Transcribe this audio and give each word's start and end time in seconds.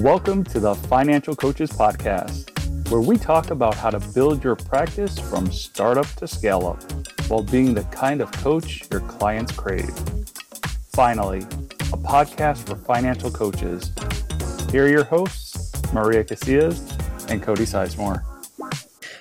Welcome 0.00 0.44
to 0.44 0.60
the 0.60 0.74
Financial 0.74 1.36
Coaches 1.36 1.70
Podcast, 1.70 2.48
where 2.90 3.02
we 3.02 3.18
talk 3.18 3.50
about 3.50 3.74
how 3.74 3.90
to 3.90 4.00
build 4.14 4.42
your 4.42 4.56
practice 4.56 5.18
from 5.18 5.52
startup 5.52 6.06
to 6.14 6.26
scale 6.26 6.66
up 6.68 6.82
while 7.28 7.42
being 7.42 7.74
the 7.74 7.82
kind 7.92 8.22
of 8.22 8.32
coach 8.32 8.90
your 8.90 9.02
clients 9.02 9.52
crave. 9.52 9.90
Finally, 10.94 11.40
a 11.40 11.98
podcast 11.98 12.66
for 12.66 12.76
financial 12.76 13.30
coaches. 13.30 13.92
Here 14.72 14.86
are 14.86 14.88
your 14.88 15.04
hosts, 15.04 15.70
Maria 15.92 16.24
Casillas 16.24 17.30
and 17.30 17.42
Cody 17.42 17.64
Sizemore. 17.64 18.24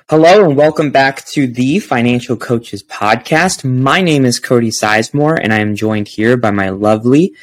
Hello 0.09 0.45
and 0.45 0.55
welcome 0.55 0.91
back 0.91 1.25
to 1.25 1.45
the 1.45 1.79
Financial 1.79 2.37
Coaches 2.37 2.83
Podcast. 2.83 3.65
My 3.65 3.99
name 3.99 4.23
is 4.23 4.39
Cody 4.39 4.71
Sizemore 4.71 5.39
and 5.43 5.51
I 5.51 5.59
am 5.59 5.75
joined 5.75 6.07
here 6.07 6.37
by 6.37 6.51
my 6.51 6.69
lovely 6.69 7.33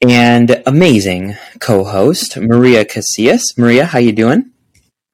and 0.00 0.62
amazing 0.66 1.36
co-host 1.60 2.36
Maria 2.36 2.84
Casillas. 2.84 3.42
Maria, 3.56 3.84
how 3.84 3.98
you 3.98 4.12
doing? 4.12 4.50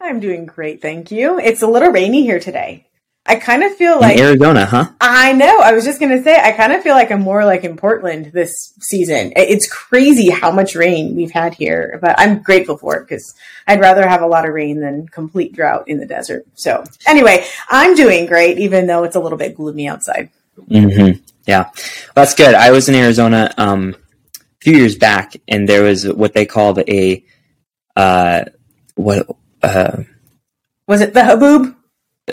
I'm 0.00 0.20
doing 0.20 0.46
great, 0.46 0.82
thank 0.82 1.10
you. 1.10 1.38
It's 1.38 1.62
a 1.62 1.66
little 1.66 1.90
rainy 1.90 2.22
here 2.22 2.38
today. 2.38 2.86
I 3.26 3.36
kind 3.36 3.62
of 3.62 3.74
feel 3.74 3.98
like 3.98 4.18
in 4.18 4.23
Arizona, 4.23 4.66
huh? 4.66 4.90
I 5.00 5.32
know. 5.32 5.60
I 5.60 5.73
was 5.73 5.86
just 5.86 5.98
to 5.98 6.23
say 6.23 6.38
I 6.38 6.52
kind 6.52 6.74
of 6.74 6.82
feel 6.82 6.95
like 6.95 7.10
I'm 7.10 7.23
more 7.23 7.46
like 7.46 7.64
in 7.64 7.74
Portland 7.74 8.26
this 8.34 8.74
season. 8.82 9.32
It's 9.34 9.66
crazy 9.66 10.28
how 10.28 10.50
much 10.50 10.74
rain 10.74 11.16
we've 11.16 11.30
had 11.30 11.54
here, 11.54 11.98
but 12.02 12.14
I'm 12.18 12.42
grateful 12.42 12.76
for 12.76 12.96
it 12.96 13.09
because 13.09 13.34
I'd 13.66 13.80
rather 13.80 14.06
have 14.06 14.20
a 14.20 14.26
lot 14.26 14.46
of 14.46 14.52
rain 14.52 14.80
than 14.80 15.09
complete 15.09 15.54
drought 15.54 15.88
in 15.88 15.98
the 16.01 16.06
desert. 16.06 16.45
So, 16.52 16.84
anyway, 17.06 17.46
I'm 17.70 17.95
doing 17.95 18.26
great 18.26 18.59
even 18.59 18.87
though 18.87 19.04
it's 19.04 19.16
a 19.16 19.20
little 19.20 19.38
bit 19.38 19.56
gloomy 19.56 19.88
outside. 19.88 20.28
Mm-hmm. 20.68 21.23
Yeah, 21.46 21.62
well, 21.62 21.73
that's 22.14 22.34
good. 22.34 22.54
I 22.54 22.73
was 22.73 22.90
in 22.90 22.95
Arizona 22.95 23.54
um, 23.56 23.96
few 24.64 24.78
years 24.78 24.96
back, 24.96 25.36
and 25.46 25.68
there 25.68 25.82
was 25.82 26.09
what 26.09 26.32
they 26.32 26.46
called 26.46 26.78
a 26.88 27.23
uh, 27.95 28.45
what 28.95 29.28
uh, 29.62 30.02
was 30.88 31.01
it 31.02 31.15
the 31.15 31.20
haboob? 31.20 31.76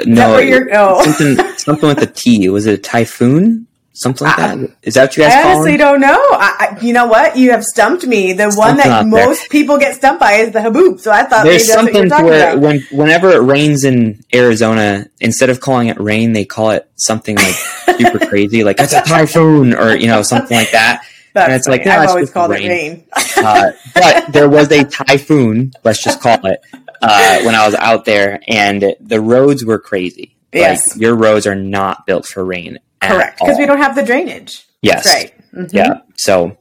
No, 0.06 0.40
oh. 0.72 1.04
something 1.04 1.46
something 1.58 1.90
with 1.90 2.02
a 2.02 2.08
T. 2.08 2.48
Was 2.50 2.66
it 2.66 2.74
a 2.74 2.82
typhoon? 2.82 3.68
Something 3.94 4.26
like 4.26 4.38
that. 4.38 4.58
Is 4.84 4.94
that 4.94 5.04
what 5.04 5.18
you 5.18 5.24
guys? 5.24 5.34
I 5.34 5.52
honestly 5.52 5.76
don't 5.76 6.00
know. 6.00 6.18
I, 6.32 6.78
I, 6.80 6.80
you 6.82 6.94
know 6.94 7.08
what? 7.08 7.36
You 7.36 7.52
have 7.52 7.66
stumped 7.66 8.08
me. 8.08 8.32
The 8.32 8.50
one 8.54 8.78
that 8.78 9.06
most 9.06 9.42
there. 9.42 9.50
people 9.50 9.78
get 9.78 9.96
stumped 9.96 10.22
by 10.22 10.36
is 10.36 10.54
the 10.54 10.60
haboob. 10.60 11.02
So 11.02 11.12
I 11.12 11.24
thought 11.24 11.44
there's 11.44 11.68
something 11.68 12.08
where 12.08 12.54
about. 12.54 12.62
when 12.62 12.80
whenever 12.94 13.32
it 13.32 13.42
rains 13.42 13.84
in 13.84 14.24
Arizona, 14.34 15.08
instead 15.20 15.50
of 15.50 15.60
calling 15.60 15.90
it 15.90 16.00
rain, 16.00 16.32
they 16.32 16.46
call 16.46 16.72
it 16.72 16.90
something 16.96 17.36
like 17.36 17.54
super 17.98 18.26
crazy, 18.26 18.64
like 18.64 18.80
it's 18.80 18.94
a 18.94 19.02
typhoon 19.02 19.74
or 19.74 19.94
you 19.94 20.08
know 20.08 20.22
something 20.22 20.56
like 20.56 20.72
that. 20.72 21.04
That's 21.34 21.48
and 21.48 21.56
it's 21.56 21.68
funny. 21.68 21.78
like 21.78 21.86
no, 21.86 21.92
I've 21.92 22.10
always 22.10 22.32
called 22.32 22.52
rain. 22.52 22.64
it 22.64 22.70
rain. 22.70 23.08
uh, 23.38 23.72
but 23.94 24.34
there 24.34 24.50
was 24.50 24.72
a 24.72 24.84
typhoon, 24.84 25.74
let's 25.84 26.04
just 26.04 26.22
call 26.22 26.46
it, 26.46 26.62
uh, 27.02 27.42
when 27.44 27.56
I 27.56 27.66
was 27.66 27.76
out 27.76 28.06
there, 28.06 28.42
and 28.48 28.96
the 29.00 29.22
roads 29.22 29.64
were 29.64 29.80
crazy. 29.80 30.36
Yes, 30.54 30.90
like, 30.90 31.02
your 31.02 31.16
roads 31.16 31.48
are 31.48 31.56
not 31.56 32.06
built 32.06 32.26
for 32.26 32.44
rain. 32.44 32.80
Correct, 33.02 33.40
because 33.40 33.58
we 33.58 33.66
don't 33.66 33.80
have 33.80 33.96
the 33.96 34.04
drainage. 34.04 34.66
Yes, 34.82 35.06
That's 35.06 35.16
right. 35.16 35.34
Mm-hmm. 35.54 35.76
Yeah. 35.76 36.02
So, 36.18 36.58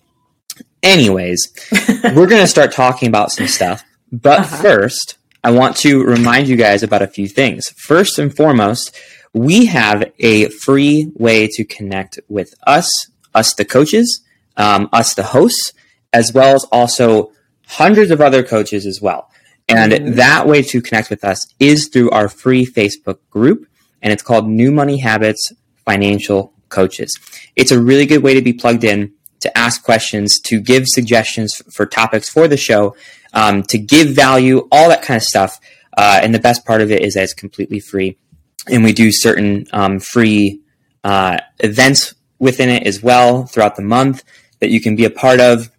anyways, 0.83 1.53
we're 2.05 2.27
going 2.27 2.43
to 2.43 2.47
start 2.47 2.73
talking 2.73 3.09
about 3.09 3.33
some 3.33 3.47
stuff, 3.47 3.83
but 4.13 4.41
uh-huh. 4.41 4.63
first, 4.63 5.19
I 5.43 5.51
want 5.51 5.77
to 5.79 6.05
remind 6.05 6.49
you 6.49 6.57
guys 6.57 6.83
about 6.83 7.03
a 7.03 7.07
few 7.07 7.27
things. 7.27 7.71
First 7.71 8.19
and 8.19 8.35
foremost, 8.35 8.97
we 9.33 9.67
have 9.67 10.13
a 10.19 10.49
free 10.49 11.11
way 11.15 11.49
to 11.49 11.65
connect 11.65 12.21
with 12.29 12.55
us, 12.67 12.91
us 13.35 13.55
the 13.55 13.65
coaches 13.65 14.23
um, 14.57 14.89
us, 14.93 15.15
the 15.15 15.23
hosts, 15.23 15.73
as 16.13 16.33
well 16.33 16.55
as 16.55 16.65
also 16.65 17.33
hundreds 17.67 18.11
of 18.11 18.21
other 18.21 18.43
coaches 18.43 18.87
as 18.87 19.01
well. 19.01 19.31
And 19.69 19.93
mm-hmm. 19.93 20.13
that 20.15 20.47
way 20.47 20.63
to 20.63 20.83
connect 20.83 21.11
with 21.11 21.25
us 21.25 21.47
is 21.61 21.89
through 21.89 22.11
our 22.11 22.29
free 22.29 22.67
Facebook 22.67 23.19
group, 23.31 23.67
and 24.03 24.13
it's 24.13 24.23
called 24.23 24.49
New 24.49 24.73
Money 24.73 24.99
Habits 24.99 25.53
Financial 25.85 26.53
Coaches. 26.69 27.17
It's 27.55 27.71
a 27.71 27.81
really 27.81 28.07
good 28.07 28.23
way 28.23 28.35
to 28.35 28.43
be 28.43 28.53
plugged 28.53 28.85
in, 28.85 29.13
to 29.41 29.57
ask 29.57 29.85
questions, 29.85 30.41
to 30.41 30.61
give 30.61 30.87
suggestions 30.87 31.63
for 31.73 31.87
topics 31.87 32.29
for 32.29 32.49
the 32.49 32.57
show, 32.57 32.97
um, 33.33 33.63
to 33.65 33.79
give 33.79 34.09
value, 34.09 34.67
all 34.73 34.89
that 34.89 35.03
kind 35.03 35.17
of 35.17 35.23
stuff. 35.23 35.61
Uh, 35.97 36.21
and 36.23 36.35
the 36.35 36.39
best 36.39 36.65
part 36.67 36.81
of 36.81 36.91
it 36.91 37.03
is 37.03 37.15
that 37.15 37.25
it's 37.25 37.35
completely 37.35 37.81
free. 37.81 38.19
And 38.67 38.85
we 38.85 38.93
do 38.93 39.11
certain 39.13 39.67
um, 39.73 40.01
free 40.01 40.61
uh, 41.05 41.39
events 41.61 42.15
within 42.41 42.69
it 42.69 42.85
as 42.87 43.03
well 43.03 43.47
throughout 43.47 43.77
the 43.77 43.83
month 43.83 44.25
that 44.59 44.71
you 44.71 44.81
can 44.81 44.97
be 44.97 45.05
a 45.05 45.11
part 45.11 45.41
of. 45.41 45.71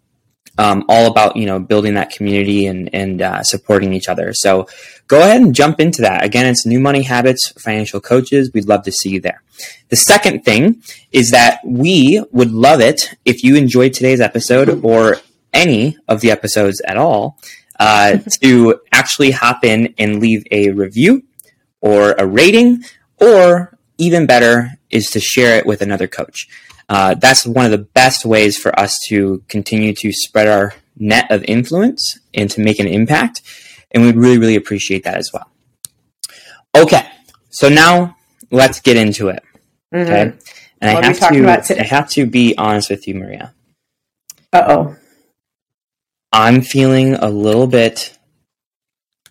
Um, 0.57 0.83
all 0.89 1.09
about 1.09 1.38
you 1.38 1.45
know 1.45 1.59
building 1.59 1.94
that 1.94 2.11
community 2.11 2.67
and 2.67 2.94
and 2.94 3.22
uh, 3.22 3.41
supporting 3.41 3.94
each 3.94 4.09
other. 4.09 4.33
So 4.33 4.67
go 5.07 5.19
ahead 5.19 5.41
and 5.41 5.55
jump 5.55 5.79
into 5.79 6.01
that. 6.01 6.25
Again, 6.25 6.45
it's 6.45 6.66
New 6.66 6.79
Money 6.79 7.03
Habits 7.03 7.53
Financial 7.57 8.01
Coaches. 8.01 8.51
We'd 8.53 8.67
love 8.67 8.83
to 8.83 8.91
see 8.91 9.09
you 9.09 9.22
there. 9.22 9.41
The 9.89 9.95
second 9.95 10.44
thing 10.44 10.83
is 11.11 11.31
that 11.31 11.61
we 11.63 12.23
would 12.31 12.51
love 12.51 12.81
it 12.81 13.16
if 13.23 13.43
you 13.43 13.55
enjoyed 13.55 13.93
today's 13.93 14.19
episode 14.19 14.83
or 14.83 15.17
any 15.53 15.97
of 16.07 16.22
the 16.22 16.31
episodes 16.31 16.81
at 16.81 16.97
all 16.97 17.38
uh, 17.79 18.17
to 18.41 18.79
actually 18.91 19.31
hop 19.31 19.63
in 19.63 19.93
and 19.97 20.19
leave 20.19 20.43
a 20.51 20.69
review 20.72 21.23
or 21.81 22.11
a 22.13 22.25
rating, 22.25 22.83
or 23.19 23.71
even 24.01 24.25
better 24.25 24.72
is 24.89 25.12
to 25.12 25.19
share 25.19 25.57
it 25.57 25.66
with 25.66 25.81
another 25.81 26.07
coach. 26.07 26.47
Uh, 26.89 27.13
that's 27.13 27.45
one 27.45 27.66
of 27.66 27.72
the 27.72 27.78
best 27.78 28.25
ways 28.25 28.57
for 28.57 28.78
us 28.78 28.97
to 29.07 29.44
continue 29.47 29.94
to 29.94 30.12
spread 30.12 30.47
our 30.47 30.73
net 30.97 31.29
of 31.31 31.44
influence 31.44 32.19
and 32.34 32.50
to 32.50 32.59
make 32.59 32.79
an 32.79 32.88
impact. 32.88 33.41
And 33.91 34.03
we'd 34.03 34.16
really, 34.16 34.40
really 34.40 34.56
appreciate 34.56 35.03
that 35.03 35.16
as 35.16 35.29
well. 35.31 35.50
Okay, 36.75 37.07
so 37.50 37.69
now 37.69 38.17
let's 38.50 38.79
get 38.79 38.97
into 38.97 39.29
it. 39.29 39.44
Mm-hmm. 39.94 40.11
Okay, 40.11 40.22
and 40.81 40.95
what 40.95 41.03
I 41.03 41.07
have 41.07 41.67
to 41.67 41.79
I 41.79 41.84
have 41.84 42.09
to 42.11 42.25
be 42.25 42.57
honest 42.57 42.90
with 42.90 43.07
you, 43.07 43.16
Maria. 43.16 43.53
Uh 44.51 44.63
oh. 44.67 44.95
I'm 46.34 46.61
feeling 46.61 47.16
a 47.16 47.29
little 47.29 47.67
bit 47.67 48.17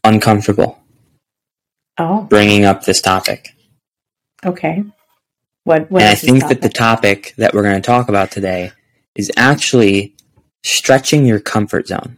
uncomfortable. 0.04 0.78
Oh. 1.98 2.22
Bringing 2.22 2.64
up 2.64 2.84
this 2.84 3.00
topic. 3.00 3.54
Okay. 4.44 4.84
What, 5.64 5.90
what 5.90 6.02
and 6.02 6.10
I 6.10 6.14
think 6.14 6.48
that 6.48 6.62
the 6.62 6.68
topic 6.68 7.34
that 7.36 7.54
we're 7.54 7.62
going 7.62 7.80
to 7.80 7.86
talk 7.86 8.08
about 8.08 8.30
today 8.30 8.72
is 9.14 9.30
actually 9.36 10.14
stretching 10.62 11.26
your 11.26 11.40
comfort 11.40 11.88
zone. 11.88 12.16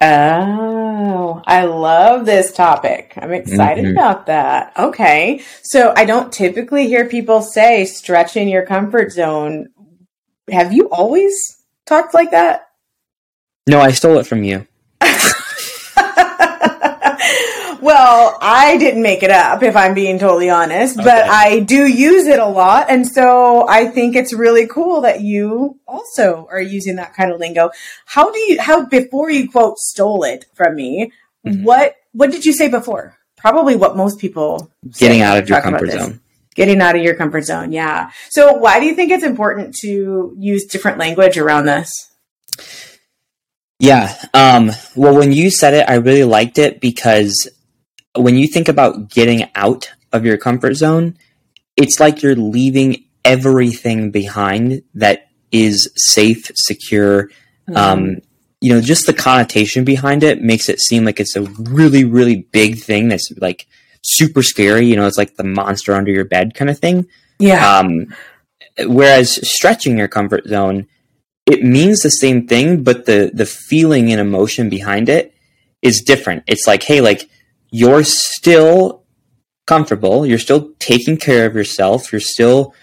Oh, 0.00 1.40
I 1.46 1.64
love 1.64 2.26
this 2.26 2.52
topic. 2.52 3.14
I'm 3.16 3.32
excited 3.32 3.84
mm-hmm. 3.84 3.96
about 3.96 4.26
that. 4.26 4.72
Okay. 4.76 5.42
So 5.62 5.92
I 5.96 6.04
don't 6.04 6.32
typically 6.32 6.88
hear 6.88 7.08
people 7.08 7.40
say 7.40 7.84
stretching 7.84 8.48
your 8.48 8.66
comfort 8.66 9.12
zone. 9.12 9.68
Have 10.50 10.72
you 10.72 10.88
always 10.90 11.34
talked 11.86 12.14
like 12.14 12.32
that? 12.32 12.68
No, 13.68 13.80
I 13.80 13.92
stole 13.92 14.18
it 14.18 14.26
from 14.26 14.42
you. 14.42 14.66
Well, 17.82 18.38
I 18.40 18.76
didn't 18.76 19.02
make 19.02 19.24
it 19.24 19.32
up, 19.32 19.64
if 19.64 19.74
I'm 19.74 19.92
being 19.92 20.20
totally 20.20 20.48
honest, 20.48 20.96
okay. 20.96 21.04
but 21.04 21.28
I 21.28 21.58
do 21.58 21.84
use 21.84 22.28
it 22.28 22.38
a 22.38 22.46
lot. 22.46 22.86
And 22.88 23.04
so 23.04 23.66
I 23.68 23.86
think 23.86 24.14
it's 24.14 24.32
really 24.32 24.68
cool 24.68 25.00
that 25.00 25.20
you 25.20 25.80
also 25.88 26.46
are 26.48 26.60
using 26.60 26.94
that 26.96 27.12
kind 27.14 27.32
of 27.32 27.40
lingo. 27.40 27.70
How 28.06 28.30
do 28.30 28.38
you, 28.38 28.60
how, 28.60 28.86
before 28.86 29.30
you 29.30 29.50
quote 29.50 29.78
stole 29.78 30.22
it 30.22 30.44
from 30.54 30.76
me, 30.76 31.10
mm-hmm. 31.44 31.64
what, 31.64 31.96
what 32.12 32.30
did 32.30 32.44
you 32.44 32.52
say 32.52 32.68
before? 32.68 33.18
Probably 33.36 33.74
what 33.74 33.96
most 33.96 34.20
people 34.20 34.70
getting 34.96 35.20
out 35.20 35.38
of 35.38 35.48
your 35.48 35.60
comfort 35.60 35.90
zone. 35.90 36.20
Getting 36.54 36.80
out 36.80 36.94
of 36.94 37.02
your 37.02 37.16
comfort 37.16 37.42
zone. 37.42 37.72
Yeah. 37.72 38.12
So 38.30 38.52
why 38.52 38.78
do 38.78 38.86
you 38.86 38.94
think 38.94 39.10
it's 39.10 39.24
important 39.24 39.74
to 39.80 40.36
use 40.38 40.66
different 40.66 40.98
language 40.98 41.36
around 41.36 41.66
this? 41.66 42.12
Yeah. 43.80 44.14
Um, 44.32 44.70
well, 44.94 45.18
when 45.18 45.32
you 45.32 45.50
said 45.50 45.74
it, 45.74 45.90
I 45.90 45.94
really 45.94 46.22
liked 46.22 46.58
it 46.58 46.80
because 46.80 47.48
when 48.14 48.36
you 48.36 48.46
think 48.46 48.68
about 48.68 49.10
getting 49.10 49.48
out 49.54 49.90
of 50.12 50.24
your 50.24 50.36
comfort 50.36 50.74
zone, 50.74 51.16
it's 51.76 52.00
like 52.00 52.22
you're 52.22 52.36
leaving 52.36 53.04
everything 53.24 54.10
behind 54.10 54.82
that 54.94 55.28
is 55.50 55.90
safe, 55.96 56.50
secure. 56.54 57.28
Mm-hmm. 57.68 57.76
Um, 57.76 58.16
you 58.60 58.72
know, 58.72 58.80
just 58.80 59.06
the 59.06 59.12
connotation 59.12 59.84
behind 59.84 60.22
it 60.22 60.42
makes 60.42 60.68
it 60.68 60.80
seem 60.80 61.04
like 61.04 61.20
it's 61.20 61.36
a 61.36 61.42
really, 61.42 62.04
really 62.04 62.46
big 62.52 62.78
thing 62.78 63.08
that's 63.08 63.30
like 63.38 63.66
super 64.02 64.42
scary. 64.42 64.86
You 64.86 64.96
know, 64.96 65.06
it's 65.06 65.18
like 65.18 65.36
the 65.36 65.44
monster 65.44 65.94
under 65.94 66.12
your 66.12 66.24
bed 66.24 66.54
kind 66.54 66.70
of 66.70 66.78
thing. 66.78 67.06
Yeah. 67.38 67.78
Um, 67.78 68.14
whereas 68.86 69.48
stretching 69.48 69.98
your 69.98 70.08
comfort 70.08 70.46
zone, 70.46 70.86
it 71.46 71.64
means 71.64 72.00
the 72.00 72.10
same 72.10 72.46
thing, 72.46 72.84
but 72.84 73.06
the 73.06 73.30
the 73.34 73.46
feeling 73.46 74.12
and 74.12 74.20
emotion 74.20 74.68
behind 74.68 75.08
it 75.08 75.34
is 75.82 76.02
different. 76.02 76.44
It's 76.46 76.66
like, 76.66 76.84
hey, 76.84 77.00
like 77.00 77.28
you're 77.72 78.04
still 78.04 79.02
comfortable. 79.66 80.24
You're 80.26 80.38
still 80.38 80.72
taking 80.78 81.16
care 81.16 81.46
of 81.46 81.56
yourself. 81.56 82.12
You're 82.12 82.20
still 82.20 82.74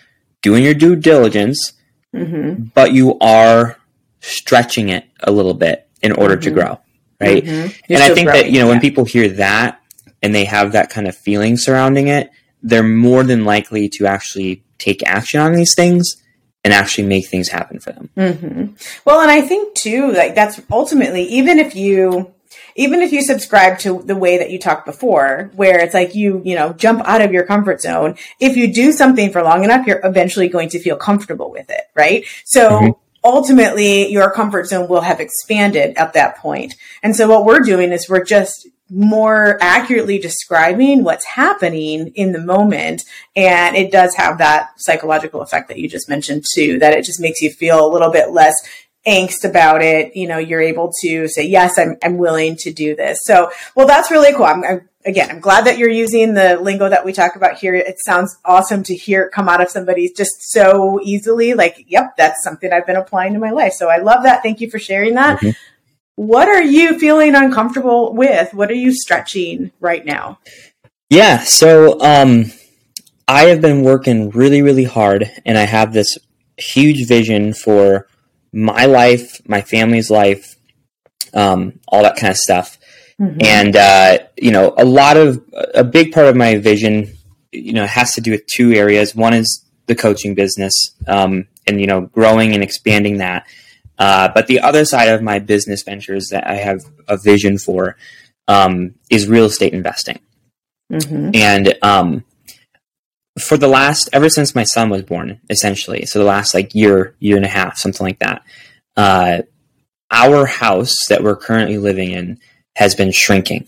doing 0.42 0.64
your 0.64 0.74
due 0.74 0.96
diligence, 0.96 1.74
mm-hmm. 2.14 2.64
but 2.74 2.92
you 2.92 3.18
are 3.20 3.78
stretching 4.20 4.90
it 4.90 5.06
a 5.22 5.32
little 5.32 5.54
bit 5.54 5.88
in 6.02 6.12
order 6.12 6.36
mm-hmm. 6.36 6.44
to 6.44 6.52
grow. 6.52 6.80
right? 7.22 7.44
Mm-hmm. 7.44 7.94
And 7.94 8.04
I 8.04 8.14
think 8.14 8.28
growing, 8.28 8.44
that 8.44 8.52
you 8.52 8.60
know 8.60 8.66
yeah. 8.66 8.72
when 8.72 8.82
people 8.82 9.06
hear 9.06 9.30
that 9.30 9.82
and 10.22 10.34
they 10.34 10.46
have 10.46 10.72
that 10.74 10.90
kind 10.90 11.08
of 11.08 11.16
feeling 11.16 11.56
surrounding 11.56 12.08
it, 12.08 12.32
they're 12.64 12.84
more 12.84 13.24
than 13.24 13.46
likely 13.46 13.88
to 13.90 14.08
actually 14.08 14.64
take 14.80 15.04
action 15.06 15.40
on 15.40 15.54
these 15.54 15.76
things 15.76 16.22
and 16.64 16.74
actually 16.74 17.08
make 17.08 17.28
things 17.28 17.50
happen 17.50 17.80
for 17.80 17.92
them. 17.92 18.10
Mm-hmm. 18.18 18.66
Well, 19.06 19.22
and 19.22 19.30
I 19.30 19.42
think 19.42 19.76
too, 19.76 20.12
like 20.14 20.34
that's 20.34 20.60
ultimately 20.72 21.24
even 21.24 21.60
if 21.60 21.76
you 21.76 22.34
even 22.76 23.02
if 23.02 23.12
you 23.12 23.22
subscribe 23.22 23.80
to 23.80 24.02
the 24.04 24.16
way 24.16 24.38
that 24.38 24.52
you 24.52 24.60
talked 24.60 24.86
before, 24.86 25.52
where 25.56 25.80
it's 25.80 25.94
like 25.94 26.16
you, 26.16 26.42
you 26.46 26.56
know, 26.56 26.74
jump 26.74 27.02
out 27.06 27.22
of 27.22 27.32
your 27.32 27.46
comfort 27.46 27.82
zone, 27.82 28.16
if 28.40 28.58
you 28.58 28.72
do 28.72 28.92
something 28.92 29.32
for 29.32 29.44
long 29.44 29.64
enough, 29.64 29.86
you're 29.86 30.02
eventually 30.04 30.48
going 30.48 30.70
to 30.70 30.80
feel 30.80 30.96
comfortable 30.96 31.52
with 31.52 31.70
it, 31.70 31.84
right? 31.96 32.26
So 32.46 32.70
mm-hmm. 32.70 32.92
ultimately 33.24 34.12
your 34.12 34.32
comfort 34.32 34.68
zone 34.68 34.88
will 34.88 35.02
have 35.02 35.20
expanded 35.20 35.98
at 35.98 36.14
that 36.14 36.38
point. 36.38 36.76
And 37.04 37.16
so 37.16 37.28
what 37.28 37.46
we're 37.46 37.60
doing 37.60 37.92
is 37.92 38.10
we're 38.10 38.24
just 38.24 38.68
more 38.90 39.58
accurately 39.62 40.18
describing 40.18 41.04
what's 41.04 41.26
happening 41.26 42.08
in 42.16 42.32
the 42.32 42.42
moment. 42.42 43.04
And 43.36 43.76
it 43.76 43.92
does 43.92 44.16
have 44.16 44.40
that 44.40 44.70
psychological 44.78 45.42
effect 45.42 45.68
that 45.68 45.78
you 45.78 45.88
just 45.88 46.10
mentioned 46.10 46.46
too, 46.54 46.80
that 46.80 46.94
it 46.94 47.06
just 47.06 47.22
makes 47.22 47.42
you 47.42 47.52
feel 47.52 47.86
a 47.86 47.92
little 47.92 48.12
bit 48.12 48.32
less 48.32 48.56
angst 49.08 49.50
about 49.50 49.82
it, 49.82 50.16
you 50.16 50.28
know, 50.28 50.38
you're 50.38 50.62
able 50.62 50.92
to 51.02 51.28
say, 51.28 51.46
yes, 51.46 51.78
I'm, 51.80 51.98
I'm 52.04 52.18
willing 52.18 52.56
to 52.58 52.72
do 52.72 52.96
this. 52.96 53.20
So, 53.24 53.52
well, 53.76 53.88
that's 53.88 54.12
really 54.12 54.34
cool. 54.34 54.46
I'm, 54.46 54.64
I'm, 54.64 54.90
again, 55.06 55.30
I'm 55.32 55.40
glad 55.40 55.66
that 55.66 55.78
you're 55.78 55.90
using 55.90 56.34
the 56.34 56.60
lingo 56.60 56.90
that 56.90 57.06
we 57.06 57.14
talk 57.14 57.36
about 57.36 57.58
here. 57.58 57.76
It 57.76 57.96
sounds 58.06 58.38
awesome 58.44 58.84
to 58.84 58.96
hear 58.96 59.24
it 59.24 59.32
come 59.32 59.48
out 59.48 59.62
of 59.62 59.70
somebody 59.70 60.12
just 60.16 60.52
so 60.52 61.00
easily. 61.02 61.54
Like, 61.54 61.86
yep, 61.88 62.18
that's 62.18 62.44
something 62.44 62.72
I've 62.72 62.86
been 62.86 62.98
applying 62.98 63.34
to 63.34 63.40
my 63.40 63.52
life. 63.52 63.74
So 63.74 63.90
I 63.90 63.98
love 63.98 64.24
that. 64.24 64.44
Thank 64.44 64.62
you 64.62 64.70
for 64.70 64.80
sharing 64.80 65.16
that. 65.16 65.40
Mm-hmm. 65.40 65.52
What 66.16 66.50
are 66.50 66.62
you 66.62 67.00
feeling 67.00 67.34
uncomfortable 67.36 68.14
with? 68.14 68.54
What 68.54 68.70
are 68.70 68.76
you 68.76 68.94
stretching 68.94 69.72
right 69.80 70.06
now? 70.06 70.40
Yeah. 71.10 71.40
So, 71.40 72.00
um, 72.02 72.52
I 73.30 73.44
have 73.44 73.62
been 73.62 73.84
working 73.84 74.32
really, 74.32 74.64
really 74.64 74.84
hard 74.84 75.32
and 75.46 75.58
I 75.58 75.62
have 75.62 75.94
this 75.94 76.18
huge 76.58 77.08
vision 77.08 77.54
for 77.54 78.08
my 78.52 78.86
life, 78.86 79.42
my 79.48 79.62
family's 79.62 80.10
life, 80.10 80.56
um, 81.34 81.80
all 81.88 82.04
that 82.04 82.16
kind 82.18 82.32
of 82.32 82.38
stuff. 82.38 82.78
Mm-hmm. 83.20 83.40
And, 83.44 83.76
uh, 83.76 84.18
you 84.38 84.52
know, 84.52 84.74
a 84.78 84.86
lot 84.86 85.18
of, 85.18 85.44
a 85.74 85.84
big 85.84 86.14
part 86.14 86.28
of 86.28 86.36
my 86.36 86.58
vision, 86.58 87.14
you 87.52 87.74
know, 87.74 87.86
has 87.86 88.14
to 88.14 88.22
do 88.22 88.32
with 88.32 88.46
two 88.48 88.74
areas. 88.74 89.16
One 89.16 89.34
is 89.34 89.66
the 89.88 89.96
coaching 89.96 90.36
business, 90.36 90.96
um, 91.08 91.48
and, 91.68 91.82
you 91.82 91.88
know, 91.88 92.02
growing 92.02 92.54
and 92.54 92.64
expanding 92.64 93.18
that. 93.18 93.46
Uh, 93.98 94.30
but 94.34 94.48
the 94.48 94.62
other 94.62 94.86
side 94.86 95.10
of 95.10 95.22
my 95.22 95.40
business 95.40 95.84
ventures 95.84 96.30
that 96.32 96.48
I 96.48 96.56
have 96.56 96.80
a 97.08 97.18
vision 97.18 97.58
for 97.58 97.98
um, 98.48 98.96
is 99.10 99.28
real 99.28 99.46
estate 99.46 99.74
investing. 99.74 100.20
Mm-hmm. 100.92 101.32
And 101.34 101.76
um, 101.82 102.24
for 103.40 103.58
the 103.58 103.68
last 103.68 104.10
ever 104.14 104.30
since 104.30 104.56
my 104.56 104.64
son 104.64 104.90
was 104.90 105.04
born, 105.04 105.40
essentially, 105.50 106.06
so 106.06 106.20
the 106.20 106.26
last 106.26 106.54
like 106.54 106.76
year, 106.76 107.16
year 107.20 107.36
and 107.36 107.46
a 107.46 107.50
half, 107.50 107.78
something 107.78 108.06
like 108.06 108.20
that. 108.20 108.44
Uh, 108.96 109.42
our 110.12 110.46
house 110.46 110.96
that 111.10 111.24
we're 111.24 111.36
currently 111.36 111.78
living 111.78 112.12
in 112.12 112.40
has 112.76 112.96
been 112.96 113.12
shrinking. 113.12 113.68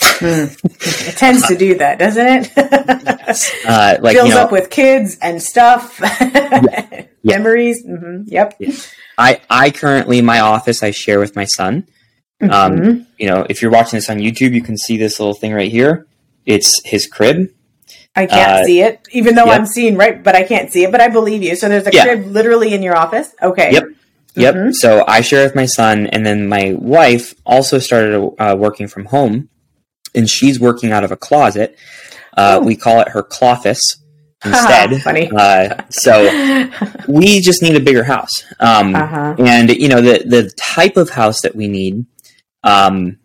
Mm. 0.00 1.08
It 1.08 1.16
tends 1.16 1.46
to 1.48 1.56
do 1.56 1.76
that, 1.78 1.98
doesn't 1.98 2.26
it? 2.26 2.52
yes. 2.56 3.54
uh, 3.66 3.98
like, 4.00 4.16
Fills 4.16 4.28
you 4.28 4.34
know, 4.34 4.42
up 4.42 4.52
with 4.52 4.70
kids 4.70 5.18
and 5.20 5.42
stuff, 5.42 5.98
yeah, 6.20 7.06
memories. 7.22 7.84
Mm-hmm. 7.84 8.22
Yep. 8.26 8.56
Yeah. 8.58 8.72
I 9.18 9.40
I 9.50 9.70
currently 9.70 10.22
my 10.22 10.40
office 10.40 10.82
I 10.82 10.90
share 10.90 11.18
with 11.18 11.36
my 11.36 11.44
son. 11.44 11.86
Um, 12.40 12.48
mm-hmm. 12.48 12.88
Um, 12.88 13.06
you 13.18 13.26
know, 13.26 13.46
if 13.50 13.60
you're 13.60 13.70
watching 13.70 13.98
this 13.98 14.08
on 14.08 14.18
YouTube, 14.18 14.52
you 14.52 14.62
can 14.62 14.78
see 14.78 14.96
this 14.96 15.20
little 15.20 15.34
thing 15.34 15.52
right 15.52 15.70
here. 15.70 16.06
It's 16.46 16.80
his 16.84 17.06
crib. 17.06 17.52
I 18.16 18.26
can't 18.26 18.50
uh, 18.50 18.64
see 18.64 18.80
it, 18.80 19.06
even 19.12 19.34
though 19.36 19.46
yep. 19.46 19.60
I'm 19.60 19.66
seeing 19.66 19.96
right, 19.96 20.22
but 20.22 20.34
I 20.34 20.42
can't 20.42 20.72
see 20.72 20.84
it. 20.84 20.90
But 20.90 21.00
I 21.00 21.08
believe 21.08 21.42
you. 21.42 21.54
So 21.54 21.68
there's 21.68 21.86
a 21.86 21.90
yeah. 21.92 22.04
crib 22.04 22.26
literally 22.26 22.74
in 22.74 22.82
your 22.82 22.96
office. 22.96 23.34
Okay. 23.40 23.72
Yep. 23.72 23.84
Yep. 24.34 24.54
Mm-hmm. 24.54 24.70
So 24.72 25.04
I 25.06 25.20
share 25.20 25.44
with 25.44 25.54
my 25.54 25.66
son, 25.66 26.06
and 26.08 26.26
then 26.26 26.48
my 26.48 26.74
wife 26.74 27.34
also 27.46 27.78
started 27.78 28.34
uh, 28.38 28.56
working 28.58 28.88
from 28.88 29.06
home, 29.06 29.48
and 30.14 30.28
she's 30.28 30.58
working 30.58 30.90
out 30.92 31.04
of 31.04 31.12
a 31.12 31.16
closet. 31.16 31.76
Uh, 32.36 32.58
oh. 32.60 32.64
we 32.64 32.76
call 32.76 33.00
it 33.00 33.08
her 33.08 33.22
cloffice 33.22 33.82
instead. 34.44 35.00
Funny. 35.02 35.30
Uh, 35.30 35.82
so 35.90 36.68
we 37.08 37.40
just 37.40 37.62
need 37.62 37.76
a 37.76 37.80
bigger 37.80 38.04
house, 38.04 38.44
um, 38.58 38.94
uh-huh. 38.94 39.36
and 39.38 39.70
you 39.70 39.88
know 39.88 40.00
the 40.00 40.24
the 40.26 40.50
type 40.56 40.96
of 40.96 41.10
house 41.10 41.42
that 41.42 41.54
we 41.54 41.68
need 41.68 42.06
um, 42.64 43.18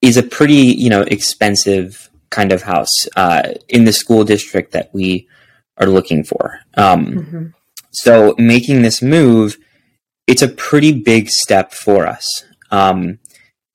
is 0.00 0.16
a 0.16 0.22
pretty 0.22 0.54
you 0.54 0.90
know 0.90 1.02
expensive 1.02 2.08
kind 2.36 2.52
of 2.52 2.62
house 2.62 2.96
uh, 3.16 3.42
in 3.68 3.84
the 3.84 3.92
school 3.92 4.22
district 4.24 4.72
that 4.72 4.90
we 4.92 5.26
are 5.78 5.86
looking 5.86 6.22
for. 6.22 6.60
Um, 6.76 7.06
mm-hmm. 7.06 7.46
So 7.92 8.34
making 8.38 8.82
this 8.82 9.00
move, 9.00 9.56
it's 10.26 10.42
a 10.42 10.48
pretty 10.68 10.92
big 10.92 11.30
step 11.30 11.72
for 11.72 12.06
us. 12.06 12.26
Um, 12.70 13.18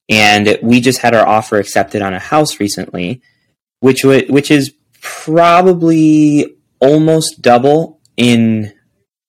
and 0.09 0.59
we 0.61 0.81
just 0.81 0.99
had 0.99 1.15
our 1.15 1.27
offer 1.27 1.57
accepted 1.57 2.01
on 2.01 2.13
a 2.13 2.19
house 2.19 2.59
recently, 2.59 3.21
which 3.79 4.01
w- 4.03 4.31
which 4.31 4.51
is 4.51 4.73
probably 5.01 6.55
almost 6.79 7.41
double 7.41 7.99
in 8.17 8.73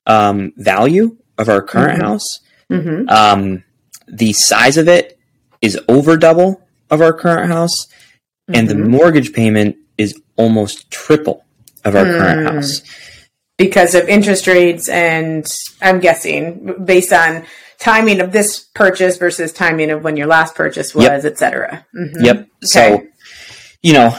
um, 0.07 0.53
value 0.57 1.17
of 1.39 1.49
our 1.49 1.63
current 1.63 1.99
mm-hmm. 1.99 2.09
house. 2.09 2.41
Mm-hmm. 2.71 3.09
Um, 3.09 3.65
the 4.09 4.33
size 4.33 4.77
of 4.77 4.89
it 4.89 5.19
is 5.61 5.79
over 5.89 6.17
double 6.17 6.61
of 6.91 7.01
our 7.01 7.13
current 7.13 7.51
house, 7.51 7.87
mm-hmm. 8.49 8.55
and 8.55 8.69
the 8.69 8.75
mm-hmm. 8.75 8.91
mortgage 8.91 9.33
payment 9.33 9.77
is 9.99 10.21
almost 10.37 10.91
triple 10.91 11.45
of 11.85 11.95
our 11.95 12.05
mm. 12.05 12.19
current 12.19 12.47
house 12.49 12.83
because 13.59 13.95
of 13.95 14.09
interest 14.09 14.47
rates 14.47 14.89
and 14.89 15.47
I'm 15.81 16.01
guessing 16.01 16.85
based 16.85 17.13
on 17.13 17.45
timing 17.79 18.21
of 18.21 18.33
this 18.33 18.61
purchase 18.75 19.17
versus 19.17 19.53
timing 19.53 19.91
of 19.91 20.05
when 20.05 20.17
your 20.17 20.29
last 20.29 20.55
purchase 20.55 20.95
was, 20.95 21.05
yep. 21.05 21.25
etc. 21.25 21.87
Mm-hmm. 21.95 22.25
Yep. 22.25 22.37
Okay. 22.37 22.49
So, 22.63 23.07
you 23.83 23.93
know, 23.93 24.17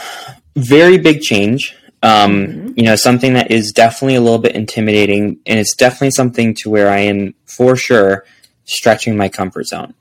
very 0.56 0.98
big 0.98 1.22
change. 1.22 1.74
Um, 2.02 2.46
mm-hmm. 2.46 2.72
You 2.76 2.84
know, 2.84 2.96
something 2.96 3.32
that 3.32 3.50
is 3.50 3.72
definitely 3.72 4.16
a 4.16 4.20
little 4.20 4.38
bit 4.38 4.54
intimidating, 4.54 5.38
and 5.46 5.58
it's 5.58 5.74
definitely 5.74 6.10
something 6.10 6.54
to 6.56 6.70
where 6.70 6.90
I 6.90 6.98
am 6.98 7.34
for 7.46 7.76
sure 7.76 8.26
stretching 8.64 9.16
my 9.16 9.30
comfort 9.30 9.66
zone. 9.66 9.94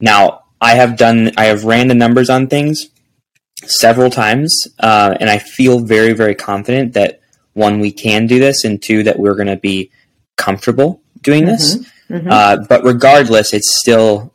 Now, 0.00 0.44
I 0.60 0.76
have 0.76 0.96
done, 0.96 1.32
I 1.36 1.46
have 1.46 1.64
ran 1.64 1.88
the 1.88 1.94
numbers 1.94 2.30
on 2.30 2.46
things 2.46 2.88
several 3.66 4.10
times, 4.10 4.66
uh, 4.80 5.16
and 5.20 5.28
I 5.28 5.38
feel 5.38 5.80
very, 5.80 6.12
very 6.12 6.34
confident 6.34 6.94
that 6.94 7.20
one, 7.54 7.80
we 7.80 7.90
can 7.90 8.26
do 8.26 8.38
this, 8.38 8.64
and 8.64 8.80
two, 8.80 9.02
that 9.02 9.18
we're 9.18 9.34
going 9.34 9.48
to 9.48 9.56
be 9.56 9.90
comfortable 10.36 11.02
doing 11.22 11.44
this. 11.44 11.76
Mm-hmm. 11.76 12.14
Mm-hmm. 12.14 12.28
Uh, 12.30 12.56
but 12.68 12.84
regardless, 12.84 13.52
it's 13.52 13.78
still 13.78 14.32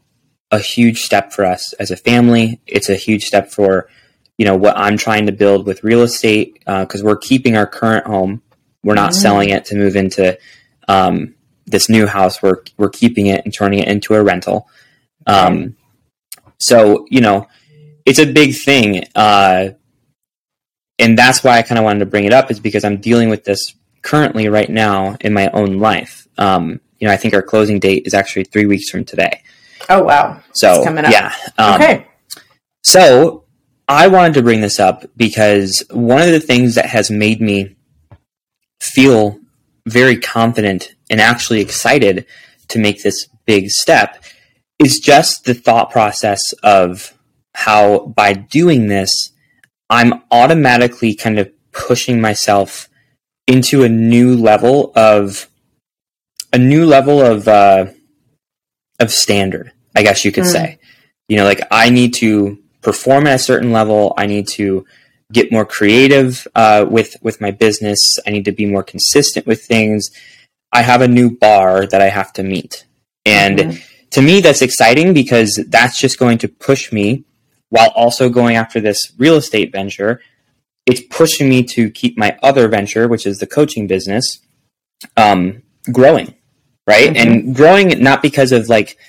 a 0.51 0.59
huge 0.59 1.01
step 1.01 1.33
for 1.33 1.45
us 1.45 1.73
as 1.73 1.89
a 1.89 1.97
family. 1.97 2.61
It's 2.67 2.89
a 2.89 2.95
huge 2.95 3.23
step 3.23 3.49
for 3.51 3.89
you 4.37 4.45
know 4.45 4.55
what 4.55 4.77
I'm 4.77 4.97
trying 4.97 5.25
to 5.27 5.31
build 5.31 5.65
with 5.65 5.83
real 5.83 6.01
estate 6.01 6.59
because 6.59 7.01
uh, 7.01 7.05
we're 7.05 7.17
keeping 7.17 7.55
our 7.55 7.67
current 7.67 8.05
home. 8.05 8.41
We're 8.83 8.95
not 8.95 9.11
mm-hmm. 9.11 9.21
selling 9.21 9.49
it 9.49 9.65
to 9.65 9.75
move 9.75 9.95
into 9.95 10.37
um, 10.87 11.35
this 11.65 11.89
new 11.89 12.05
house. 12.05 12.41
We're 12.41 12.63
we're 12.77 12.89
keeping 12.89 13.27
it 13.27 13.43
and 13.45 13.53
turning 13.53 13.79
it 13.79 13.87
into 13.87 14.13
a 14.15 14.23
rental. 14.23 14.67
Um, 15.25 15.77
so 16.59 17.07
you 17.09 17.21
know 17.21 17.47
it's 18.05 18.19
a 18.19 18.31
big 18.31 18.55
thing. 18.55 19.03
Uh, 19.15 19.69
and 21.00 21.17
that's 21.17 21.43
why 21.43 21.57
I 21.57 21.62
kind 21.62 21.79
of 21.79 21.86
wanted 21.86 22.00
to 22.00 22.05
bring 22.05 22.25
it 22.25 22.33
up 22.33 22.51
is 22.51 22.60
because 22.60 22.83
I'm 22.83 22.98
dealing 22.98 23.29
with 23.29 23.43
this 23.43 23.75
currently 24.01 24.48
right 24.48 24.69
now 24.69 25.17
in 25.22 25.33
my 25.33 25.50
own 25.51 25.79
life. 25.79 26.27
Um, 26.38 26.79
you 27.00 27.07
know, 27.07 27.13
I 27.13 27.17
think 27.17 27.33
our 27.33 27.41
closing 27.41 27.79
date 27.79 28.05
is 28.05 28.13
actually 28.13 28.45
three 28.45 28.65
weeks 28.65 28.89
from 28.89 29.03
today. 29.03 29.41
Oh 29.89 30.03
wow! 30.03 30.41
So 30.53 30.83
coming 30.83 31.03
up, 31.03 31.12
yeah, 31.12 31.33
um, 31.57 31.75
okay. 31.75 32.07
So 32.83 33.43
I 33.88 34.07
wanted 34.07 34.36
to 34.36 34.43
bring 34.43 34.62
this 34.62 34.79
up 34.79 35.05
because 35.17 35.83
one 35.91 36.22
of 36.22 36.29
the 36.29 36.39
things 36.39 36.75
that 36.75 36.86
has 36.86 37.12
made 37.12 37.41
me 37.41 37.75
feel 38.79 39.39
very 39.86 40.17
confident 40.17 40.95
and 41.10 41.19
actually 41.19 41.60
excited 41.60 42.25
to 42.69 42.79
make 42.79 43.03
this 43.03 43.27
big 43.45 43.69
step 43.69 44.24
is 44.79 45.00
just 45.00 45.43
the 45.43 45.53
thought 45.53 45.91
process 45.91 46.41
of 46.63 47.12
how 47.55 48.07
by 48.07 48.33
doing 48.33 48.88
this, 48.88 49.31
I'm 49.89 50.24
automatically 50.31 51.15
kind 51.15 51.39
of 51.39 51.51
pushing 51.72 52.22
myself 52.22 52.89
into 53.48 53.83
a 53.83 53.89
new 53.89 54.36
level 54.36 54.91
of 54.95 55.50
a 56.51 56.57
new 56.57 56.86
level 56.86 57.22
of 57.22 57.48
uh, 57.48 57.88
of 59.00 59.12
standard, 59.12 59.72
I 59.95 60.03
guess 60.03 60.24
you 60.24 60.31
could 60.31 60.45
mm. 60.45 60.51
say. 60.51 60.79
You 61.27 61.38
know, 61.38 61.45
like 61.45 61.62
I 61.72 61.89
need 61.89 62.13
to 62.15 62.60
perform 62.81 63.27
at 63.27 63.36
a 63.36 63.39
certain 63.39 63.72
level. 63.72 64.13
I 64.17 64.25
need 64.25 64.48
to 64.50 64.86
get 65.31 65.51
more 65.51 65.65
creative 65.65 66.48
uh, 66.55 66.86
with 66.89 67.15
with 67.22 67.41
my 67.41 67.51
business. 67.51 68.00
I 68.25 68.31
need 68.31 68.45
to 68.45 68.51
be 68.51 68.65
more 68.65 68.83
consistent 68.83 69.45
with 69.45 69.63
things. 69.63 70.10
I 70.72 70.81
have 70.81 71.01
a 71.01 71.07
new 71.07 71.38
bar 71.38 71.86
that 71.88 72.01
I 72.01 72.10
have 72.10 72.33
to 72.33 72.43
meet, 72.43 72.86
and 73.25 73.60
mm-hmm 73.60 73.89
to 74.13 74.22
me, 74.22 74.41
that's 74.41 74.62
exciting 74.62 75.15
because 75.15 75.60
that's 75.69 75.98
just 75.98 76.19
going 76.19 76.38
to 76.38 76.48
push 76.48 76.91
me 76.91 77.25
while 77.73 77.89
also 77.95 78.29
going 78.29 78.55
after 78.55 78.79
this 78.79 78.99
real 79.17 79.35
estate 79.35 79.71
venture. 79.71 80.21
It's 80.85 81.01
pushing 81.09 81.49
me 81.49 81.63
to 81.73 81.89
keep 81.89 82.15
my 82.15 82.37
other 82.43 82.67
venture, 82.67 83.07
which 83.07 83.25
is 83.25 83.39
the 83.39 83.47
coaching 83.47 83.87
business, 83.87 84.25
um, 85.17 85.63
growing, 85.91 86.35
right? 86.85 87.09
Mm-hmm. 87.09 87.27
And 87.27 87.55
growing 87.55 88.03
not 88.03 88.21
because 88.21 88.51
of 88.51 88.69
like 88.69 88.99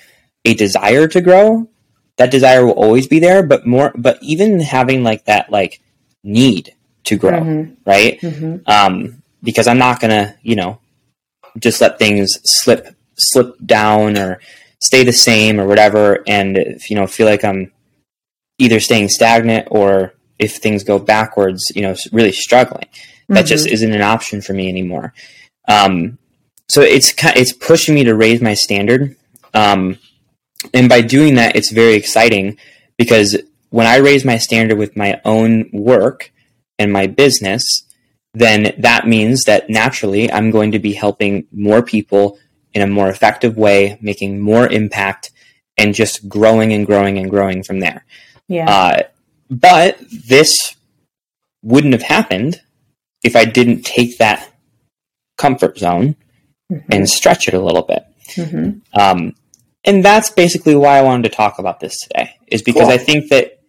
a 0.45 0.55
desire 0.55 1.07
to 1.09 1.21
grow. 1.21 1.69
That 2.17 2.31
desire 2.31 2.65
will 2.65 2.73
always 2.73 3.05
be 3.07 3.19
there, 3.19 3.43
but 3.43 3.67
more, 3.67 3.91
but 3.95 4.17
even 4.23 4.59
having 4.61 5.03
like 5.03 5.25
that 5.25 5.51
like 5.51 5.79
need 6.23 6.73
to 7.03 7.17
grow, 7.17 7.41
mm-hmm. 7.41 7.73
right? 7.85 8.19
Mm-hmm. 8.19 8.57
Um, 8.65 9.21
because 9.43 9.67
I'm 9.67 9.77
not 9.77 9.99
gonna, 9.99 10.37
you 10.41 10.55
know, 10.55 10.79
just 11.59 11.81
let 11.81 11.99
things 11.99 12.39
slip 12.43 12.95
slip 13.15 13.57
down 13.63 14.17
or 14.17 14.39
stay 14.79 15.03
the 15.03 15.13
same 15.13 15.59
or 15.59 15.67
whatever, 15.67 16.23
and 16.25 16.57
if, 16.57 16.89
you 16.89 16.95
know 16.95 17.05
feel 17.05 17.27
like 17.27 17.43
I'm 17.43 17.71
either 18.57 18.79
staying 18.79 19.09
stagnant 19.09 19.67
or 19.71 20.13
if 20.39 20.57
things 20.57 20.83
go 20.83 20.99
backwards, 20.99 21.63
you 21.75 21.81
know, 21.81 21.95
really 22.11 22.31
struggling. 22.31 22.87
That 23.27 23.39
mm-hmm. 23.39 23.47
just 23.47 23.67
isn't 23.67 23.93
an 23.93 24.01
option 24.01 24.41
for 24.41 24.53
me 24.53 24.69
anymore. 24.69 25.13
Um, 25.67 26.17
so 26.67 26.81
it's 26.81 27.13
it's 27.17 27.53
pushing 27.53 27.95
me 27.95 28.03
to 28.05 28.15
raise 28.15 28.41
my 28.41 28.53
standard, 28.53 29.15
um, 29.53 29.97
and 30.73 30.89
by 30.89 31.01
doing 31.01 31.35
that, 31.35 31.55
it's 31.55 31.71
very 31.71 31.93
exciting 31.93 32.57
because 32.97 33.37
when 33.69 33.87
I 33.87 33.97
raise 33.97 34.25
my 34.25 34.37
standard 34.37 34.77
with 34.77 34.95
my 34.95 35.19
own 35.25 35.69
work 35.73 36.31
and 36.79 36.91
my 36.91 37.07
business, 37.07 37.63
then 38.33 38.73
that 38.79 39.07
means 39.07 39.43
that 39.43 39.69
naturally 39.69 40.31
I'm 40.31 40.51
going 40.51 40.71
to 40.71 40.79
be 40.79 40.93
helping 40.93 41.47
more 41.51 41.81
people 41.81 42.39
in 42.73 42.81
a 42.81 42.87
more 42.87 43.09
effective 43.09 43.57
way, 43.57 43.97
making 44.01 44.39
more 44.39 44.67
impact, 44.67 45.31
and 45.77 45.93
just 45.93 46.27
growing 46.27 46.73
and 46.73 46.85
growing 46.85 47.17
and 47.17 47.29
growing 47.29 47.63
from 47.63 47.79
there. 47.79 48.05
Yeah. 48.47 48.69
Uh, 48.69 49.03
but 49.49 49.97
this 50.27 50.75
wouldn't 51.63 51.93
have 51.93 52.03
happened 52.03 52.61
if 53.23 53.35
I 53.35 53.45
didn't 53.45 53.83
take 53.83 54.17
that 54.19 54.51
comfort 55.37 55.77
zone 55.77 56.15
mm-hmm. 56.71 56.91
and 56.91 57.09
stretch 57.09 57.47
it 57.47 57.53
a 57.53 57.61
little 57.61 57.81
bit. 57.81 58.05
Mm-hmm. 58.35 58.99
Um, 58.99 59.35
and 59.83 60.03
that's 60.03 60.29
basically 60.29 60.75
why 60.75 60.97
I 60.97 61.01
wanted 61.01 61.29
to 61.29 61.35
talk 61.35 61.59
about 61.59 61.79
this 61.79 61.97
today, 61.99 62.37
is 62.47 62.61
because 62.61 62.83
cool. 62.83 62.91
I 62.91 62.97
think 62.97 63.29
that, 63.29 63.59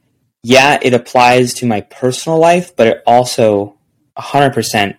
yeah, 0.42 0.78
it 0.80 0.94
applies 0.94 1.54
to 1.54 1.66
my 1.66 1.82
personal 1.82 2.38
life, 2.38 2.74
but 2.76 2.86
it 2.86 3.02
also 3.06 3.76
100% 4.18 4.96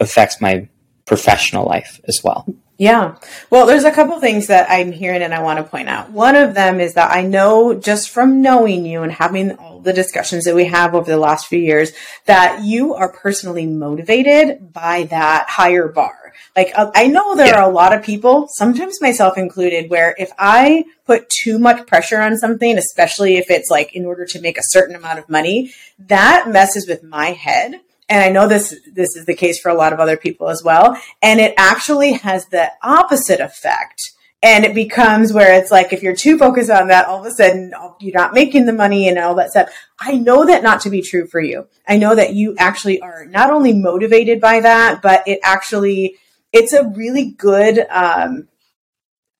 affects 0.00 0.40
my 0.40 0.68
professional 1.06 1.64
life 1.64 2.00
as 2.06 2.20
well. 2.22 2.46
Yeah. 2.78 3.16
Well, 3.50 3.66
there's 3.66 3.82
a 3.82 3.90
couple 3.90 4.20
things 4.20 4.46
that 4.46 4.70
I'm 4.70 4.92
hearing 4.92 5.22
and 5.22 5.34
I 5.34 5.42
want 5.42 5.58
to 5.58 5.64
point 5.64 5.88
out. 5.88 6.12
One 6.12 6.36
of 6.36 6.54
them 6.54 6.78
is 6.78 6.94
that 6.94 7.10
I 7.10 7.22
know 7.22 7.74
just 7.74 8.08
from 8.08 8.40
knowing 8.40 8.86
you 8.86 9.02
and 9.02 9.10
having 9.10 9.56
all 9.56 9.80
the 9.80 9.92
discussions 9.92 10.44
that 10.44 10.54
we 10.54 10.66
have 10.66 10.94
over 10.94 11.10
the 11.10 11.18
last 11.18 11.48
few 11.48 11.58
years 11.58 11.90
that 12.26 12.62
you 12.62 12.94
are 12.94 13.12
personally 13.12 13.66
motivated 13.66 14.72
by 14.72 15.04
that 15.10 15.48
higher 15.48 15.88
bar. 15.88 16.32
Like 16.56 16.70
uh, 16.76 16.92
I 16.94 17.08
know 17.08 17.34
there 17.34 17.48
yeah. 17.48 17.62
are 17.62 17.68
a 17.68 17.72
lot 17.72 17.92
of 17.92 18.04
people, 18.04 18.46
sometimes 18.48 19.00
myself 19.00 19.36
included, 19.36 19.90
where 19.90 20.14
if 20.16 20.30
I 20.38 20.84
put 21.04 21.28
too 21.28 21.58
much 21.58 21.84
pressure 21.88 22.20
on 22.20 22.36
something, 22.36 22.78
especially 22.78 23.38
if 23.38 23.50
it's 23.50 23.70
like 23.70 23.92
in 23.96 24.06
order 24.06 24.24
to 24.26 24.40
make 24.40 24.56
a 24.56 24.62
certain 24.62 24.94
amount 24.94 25.18
of 25.18 25.28
money, 25.28 25.72
that 25.98 26.46
messes 26.48 26.86
with 26.86 27.02
my 27.02 27.30
head 27.30 27.80
and 28.08 28.22
I 28.22 28.30
know 28.30 28.48
this 28.48 28.74
this 28.92 29.16
is 29.16 29.26
the 29.26 29.34
case 29.34 29.58
for 29.60 29.68
a 29.68 29.74
lot 29.74 29.92
of 29.92 30.00
other 30.00 30.16
people 30.16 30.48
as 30.48 30.62
well. 30.64 30.96
And 31.22 31.40
it 31.40 31.54
actually 31.56 32.12
has 32.12 32.46
the 32.46 32.70
opposite 32.82 33.40
effect. 33.40 34.12
And 34.40 34.64
it 34.64 34.72
becomes 34.72 35.32
where 35.32 35.60
it's 35.60 35.72
like 35.72 35.92
if 35.92 36.00
you're 36.02 36.14
too 36.14 36.38
focused 36.38 36.70
on 36.70 36.88
that, 36.88 37.06
all 37.06 37.18
of 37.18 37.26
a 37.26 37.30
sudden 37.32 37.72
you're 37.98 38.14
not 38.14 38.34
making 38.34 38.66
the 38.66 38.72
money 38.72 39.08
and 39.08 39.18
all 39.18 39.34
that 39.34 39.50
stuff. 39.50 39.68
I 39.98 40.12
know 40.12 40.46
that 40.46 40.62
not 40.62 40.82
to 40.82 40.90
be 40.90 41.02
true 41.02 41.26
for 41.26 41.40
you. 41.40 41.66
I 41.88 41.98
know 41.98 42.14
that 42.14 42.34
you 42.34 42.54
actually 42.56 43.00
are 43.00 43.26
not 43.26 43.50
only 43.50 43.72
motivated 43.72 44.40
by 44.40 44.60
that, 44.60 45.02
but 45.02 45.26
it 45.26 45.40
actually 45.42 46.16
it's 46.52 46.72
a 46.72 46.88
really 46.88 47.32
good 47.32 47.84
um, 47.90 48.48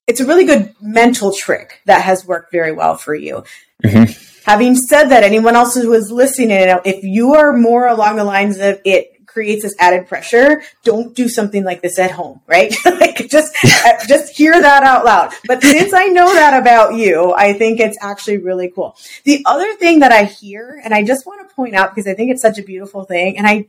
it's 0.08 0.20
a 0.20 0.26
really 0.26 0.44
good 0.44 0.75
mental 0.80 1.32
trick 1.32 1.80
that 1.87 2.02
has 2.02 2.26
worked 2.26 2.50
very 2.50 2.72
well 2.72 2.96
for 2.96 3.14
you. 3.14 3.44
Mm-hmm. 3.84 4.27
Having 4.48 4.76
said 4.76 5.08
that, 5.10 5.24
anyone 5.24 5.56
else 5.56 5.74
who 5.74 5.92
is 5.92 6.10
listening, 6.10 6.52
if 6.86 7.04
you 7.04 7.34
are 7.34 7.52
more 7.52 7.86
along 7.86 8.16
the 8.16 8.24
lines 8.24 8.56
of 8.56 8.80
it 8.82 9.26
creates 9.26 9.62
this 9.62 9.74
added 9.78 10.08
pressure, 10.08 10.62
don't 10.84 11.14
do 11.14 11.28
something 11.28 11.64
like 11.64 11.82
this 11.82 11.98
at 11.98 12.10
home, 12.10 12.40
right? 12.46 12.74
like 12.86 13.28
just 13.28 13.54
uh, 13.62 14.06
just 14.06 14.34
hear 14.34 14.58
that 14.58 14.84
out 14.84 15.04
loud. 15.04 15.34
But 15.46 15.62
since 15.62 15.92
I 15.92 16.06
know 16.06 16.32
that 16.32 16.58
about 16.58 16.94
you, 16.94 17.34
I 17.34 17.52
think 17.52 17.78
it's 17.78 17.98
actually 18.00 18.38
really 18.38 18.72
cool. 18.74 18.96
The 19.24 19.42
other 19.44 19.74
thing 19.74 19.98
that 19.98 20.12
I 20.12 20.24
hear, 20.24 20.80
and 20.82 20.94
I 20.94 21.04
just 21.04 21.26
want 21.26 21.46
to 21.46 21.54
point 21.54 21.74
out 21.74 21.94
because 21.94 22.08
I 22.08 22.14
think 22.14 22.30
it's 22.30 22.40
such 22.40 22.58
a 22.58 22.62
beautiful 22.62 23.04
thing, 23.04 23.36
and 23.36 23.46
I 23.46 23.66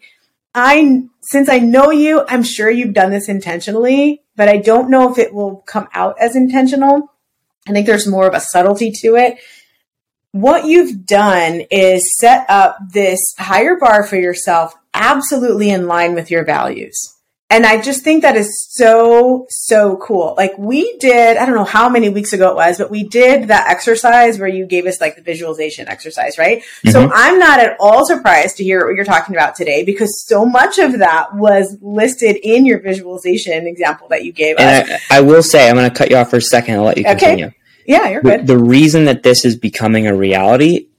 I 0.56 1.02
since 1.20 1.50
I 1.50 1.60
know 1.60 1.92
you, 1.92 2.24
I'm 2.26 2.42
sure 2.42 2.70
you've 2.70 2.94
done 2.94 3.12
this 3.12 3.28
intentionally, 3.28 4.22
but 4.38 4.48
I 4.48 4.56
don't 4.56 4.90
know 4.90 5.12
if 5.12 5.18
it 5.18 5.34
will 5.34 5.58
come 5.68 5.90
out 5.94 6.16
as 6.22 6.38
intentional. 6.38 7.12
I 7.68 7.74
think 7.74 7.86
there's 7.86 8.08
more 8.08 8.30
of 8.30 8.34
a 8.34 8.40
subtlety 8.40 8.92
to 9.02 9.18
it 9.18 9.40
what 10.32 10.66
you've 10.66 11.06
done 11.06 11.62
is 11.72 12.18
set 12.20 12.46
up 12.50 12.78
this 12.94 13.20
higher 13.38 13.78
bar 13.78 14.04
for 14.04 14.16
yourself 14.16 14.76
absolutely 14.94 15.70
in 15.70 15.88
line 15.88 16.14
with 16.14 16.30
your 16.30 16.46
values. 16.46 17.16
And 17.52 17.66
I 17.66 17.82
just 17.82 18.04
think 18.04 18.22
that 18.22 18.36
is 18.36 18.68
so, 18.70 19.48
so 19.50 19.98
cool. 19.98 20.36
Like 20.38 20.56
we 20.60 20.98
did, 21.00 21.36
I 21.36 21.48
don't 21.48 21.56
know 21.56 21.64
how 21.64 21.90
many 21.90 22.08
weeks 22.08 22.32
ago 22.32 22.52
it 22.52 22.56
was, 22.56 22.78
but 22.78 22.92
we 22.92 23.04
did 23.04 23.48
that 23.48 23.68
exercise 23.68 24.38
where 24.38 24.48
you 24.48 24.68
gave 24.68 24.86
us 24.86 25.02
like 25.02 25.16
the 25.16 25.24
visualization 25.24 25.88
exercise, 25.88 26.38
right? 26.38 26.60
Mm-hmm. 26.60 26.92
So 26.92 27.10
I'm 27.12 27.40
not 27.40 27.60
at 27.60 27.76
all 27.80 28.06
surprised 28.06 28.58
to 28.58 28.64
hear 28.64 28.86
what 28.86 28.96
you're 28.96 29.04
talking 29.04 29.36
about 29.36 29.56
today 29.56 29.84
because 29.84 30.24
so 30.28 30.46
much 30.46 30.78
of 30.78 31.00
that 31.00 31.34
was 31.34 31.76
listed 31.82 32.36
in 32.44 32.68
your 32.68 32.82
visualization 32.82 33.66
example 33.66 34.08
that 34.10 34.24
you 34.24 34.32
gave 34.32 34.58
us. 34.58 34.62
And 34.62 34.92
I, 35.10 35.18
I 35.18 35.22
will 35.22 35.42
say, 35.42 35.70
I'm 35.70 35.76
going 35.76 35.90
to 35.90 35.96
cut 35.96 36.12
you 36.12 36.18
off 36.18 36.30
for 36.30 36.38
a 36.38 36.42
second. 36.42 36.76
I'll 36.76 36.84
let 36.84 37.00
you 37.00 37.04
continue. 37.04 37.48
Okay. 37.48 37.56
Yeah, 37.90 38.08
you're 38.08 38.22
good. 38.22 38.42
The, 38.42 38.54
the 38.54 38.64
reason 38.64 39.06
that 39.06 39.24
this 39.24 39.44
is 39.44 39.56
becoming 39.56 40.06
a 40.06 40.16
reality 40.16 40.90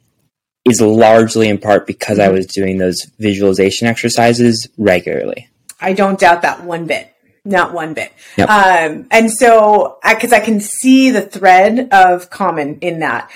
is 0.65 0.81
largely 0.81 1.49
in 1.49 1.59
part 1.59 1.87
because 1.87 2.19
mm-hmm. 2.19 2.29
I 2.29 2.33
was 2.33 2.47
doing 2.47 2.79
those 2.79 3.05
visualization 3.21 3.87
exercises 3.87 4.69
regularly. 4.77 5.49
I 5.81 5.93
don't 5.93 6.19
doubt 6.19 6.43
that 6.43 6.65
one 6.65 6.87
bit. 6.87 7.15
Not 7.45 7.73
one 7.73 7.95
bit. 7.95 8.13
Yep. 8.37 8.49
Um, 8.51 9.07
and 9.13 9.31
so, 9.31 9.99
because 10.07 10.33
I, 10.33 10.39
I 10.39 10.41
can 10.41 10.59
see 10.59 11.13
the 11.13 11.23
thread 11.23 11.89
of 11.93 12.29
common 12.29 12.81
in 12.81 12.99
that. 12.99 13.31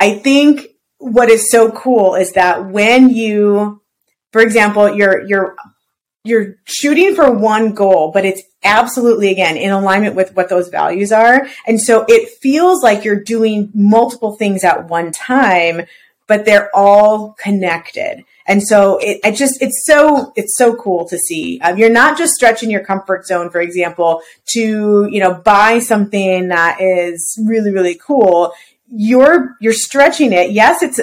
I 0.00 0.14
think 0.18 0.66
what 0.96 1.28
is 1.28 1.50
so 1.50 1.70
cool 1.70 2.14
is 2.14 2.32
that 2.32 2.70
when 2.70 3.10
you, 3.10 3.82
for 4.32 4.40
example, 4.40 4.96
you're, 4.96 5.24
you're 5.26 5.56
you're 6.24 6.56
shooting 6.64 7.14
for 7.14 7.30
one 7.30 7.74
goal, 7.74 8.10
but 8.10 8.24
it's 8.24 8.42
absolutely 8.64 9.30
again 9.30 9.58
in 9.58 9.70
alignment 9.70 10.16
with 10.16 10.34
what 10.34 10.48
those 10.48 10.68
values 10.68 11.12
are. 11.12 11.46
And 11.66 11.80
so 11.80 12.06
it 12.08 12.30
feels 12.40 12.82
like 12.82 13.04
you're 13.04 13.22
doing 13.22 13.70
multiple 13.74 14.34
things 14.36 14.64
at 14.64 14.88
one 14.88 15.12
time, 15.12 15.82
but 16.26 16.46
they're 16.46 16.74
all 16.74 17.34
connected. 17.34 18.24
And 18.46 18.62
so 18.62 18.98
it, 18.98 19.20
it 19.22 19.36
just, 19.36 19.60
it's 19.60 19.84
so, 19.84 20.32
it's 20.34 20.56
so 20.56 20.74
cool 20.76 21.06
to 21.08 21.18
see. 21.18 21.60
Um, 21.60 21.76
you're 21.76 21.90
not 21.90 22.16
just 22.16 22.32
stretching 22.32 22.70
your 22.70 22.84
comfort 22.84 23.26
zone, 23.26 23.50
for 23.50 23.60
example, 23.60 24.22
to, 24.54 25.06
you 25.10 25.20
know, 25.20 25.34
buy 25.34 25.78
something 25.78 26.48
that 26.48 26.80
is 26.80 27.38
really, 27.46 27.70
really 27.70 27.96
cool. 27.96 28.52
You're, 28.88 29.56
you're 29.60 29.74
stretching 29.74 30.32
it. 30.32 30.52
Yes, 30.52 30.82
it's, 30.82 31.00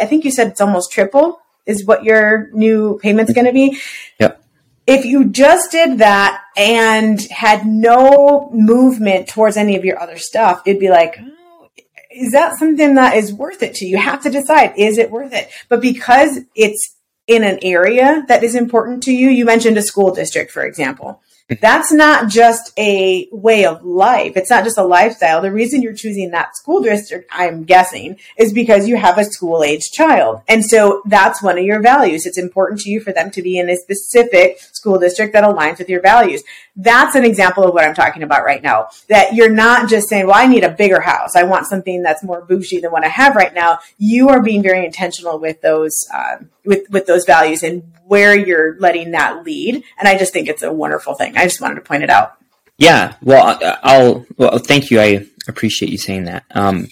I 0.00 0.06
think 0.06 0.24
you 0.24 0.30
said 0.30 0.48
it's 0.48 0.60
almost 0.60 0.92
triple 0.92 1.40
is 1.66 1.84
what 1.84 2.04
your 2.04 2.50
new 2.52 2.98
payment's 3.02 3.32
going 3.32 3.46
to 3.46 3.52
be. 3.52 3.80
Yep 4.20 4.43
if 4.86 5.04
you 5.04 5.26
just 5.26 5.70
did 5.70 5.98
that 5.98 6.42
and 6.56 7.20
had 7.30 7.66
no 7.66 8.50
movement 8.52 9.28
towards 9.28 9.56
any 9.56 9.76
of 9.76 9.84
your 9.84 10.00
other 10.00 10.18
stuff, 10.18 10.62
it'd 10.66 10.80
be 10.80 10.90
like, 10.90 11.18
oh, 11.20 11.68
is 12.10 12.32
that 12.32 12.58
something 12.58 12.94
that 12.96 13.16
is 13.16 13.32
worth 13.32 13.62
it 13.62 13.74
to 13.76 13.86
you? 13.86 13.92
You 13.92 13.98
have 13.98 14.22
to 14.22 14.30
decide, 14.30 14.74
is 14.76 14.98
it 14.98 15.10
worth 15.10 15.32
it? 15.32 15.50
But 15.68 15.80
because 15.80 16.40
it's 16.54 16.96
in 17.26 17.42
an 17.42 17.58
area 17.62 18.24
that 18.28 18.44
is 18.44 18.54
important 18.54 19.02
to 19.04 19.12
you, 19.12 19.30
you 19.30 19.44
mentioned 19.44 19.78
a 19.78 19.82
school 19.82 20.14
district, 20.14 20.52
for 20.52 20.64
example. 20.64 21.22
That's 21.48 21.92
not 21.92 22.28
just 22.28 22.72
a 22.78 23.28
way 23.30 23.66
of 23.66 23.84
life. 23.84 24.32
It's 24.34 24.48
not 24.48 24.64
just 24.64 24.78
a 24.78 24.82
lifestyle. 24.82 25.42
The 25.42 25.52
reason 25.52 25.82
you're 25.82 25.92
choosing 25.92 26.30
that 26.30 26.56
school 26.56 26.80
district, 26.80 27.28
I'm 27.30 27.64
guessing, 27.64 28.18
is 28.38 28.54
because 28.54 28.88
you 28.88 28.96
have 28.96 29.18
a 29.18 29.24
school 29.24 29.62
age 29.62 29.90
child. 29.92 30.40
And 30.48 30.64
so 30.64 31.02
that's 31.04 31.42
one 31.42 31.58
of 31.58 31.64
your 31.64 31.82
values. 31.82 32.24
It's 32.24 32.38
important 32.38 32.80
to 32.80 32.90
you 32.90 33.00
for 33.00 33.12
them 33.12 33.30
to 33.32 33.42
be 33.42 33.58
in 33.58 33.68
a 33.68 33.76
specific 33.76 34.58
school 34.72 34.98
district 34.98 35.34
that 35.34 35.44
aligns 35.44 35.78
with 35.78 35.90
your 35.90 36.00
values. 36.00 36.42
That's 36.76 37.14
an 37.14 37.26
example 37.26 37.64
of 37.64 37.74
what 37.74 37.84
I'm 37.84 37.94
talking 37.94 38.22
about 38.22 38.44
right 38.44 38.62
now. 38.62 38.88
That 39.10 39.34
you're 39.34 39.50
not 39.50 39.90
just 39.90 40.08
saying, 40.08 40.26
well, 40.26 40.36
I 40.36 40.46
need 40.46 40.64
a 40.64 40.70
bigger 40.70 41.00
house. 41.00 41.36
I 41.36 41.42
want 41.42 41.66
something 41.66 42.02
that's 42.02 42.24
more 42.24 42.40
bougie 42.40 42.80
than 42.80 42.90
what 42.90 43.04
I 43.04 43.08
have 43.08 43.36
right 43.36 43.52
now. 43.52 43.80
You 43.98 44.30
are 44.30 44.42
being 44.42 44.62
very 44.62 44.84
intentional 44.84 45.38
with 45.38 45.60
those, 45.60 46.08
um, 46.12 46.48
with, 46.64 46.88
with 46.88 47.06
those 47.06 47.26
values 47.26 47.62
and 47.62 47.82
where 48.06 48.36
you're 48.36 48.78
letting 48.80 49.12
that 49.12 49.44
lead. 49.44 49.82
And 49.98 50.08
I 50.08 50.18
just 50.18 50.32
think 50.32 50.48
it's 50.48 50.62
a 50.62 50.72
wonderful 50.72 51.14
thing. 51.14 51.33
I 51.36 51.44
just 51.44 51.60
wanted 51.60 51.76
to 51.76 51.80
point 51.80 52.02
it 52.02 52.10
out. 52.10 52.36
Yeah, 52.78 53.14
well, 53.22 53.58
I'll 53.82 54.26
well, 54.36 54.58
thank 54.58 54.90
you. 54.90 55.00
I 55.00 55.26
appreciate 55.48 55.90
you 55.90 55.98
saying 55.98 56.24
that. 56.24 56.44
Um, 56.50 56.88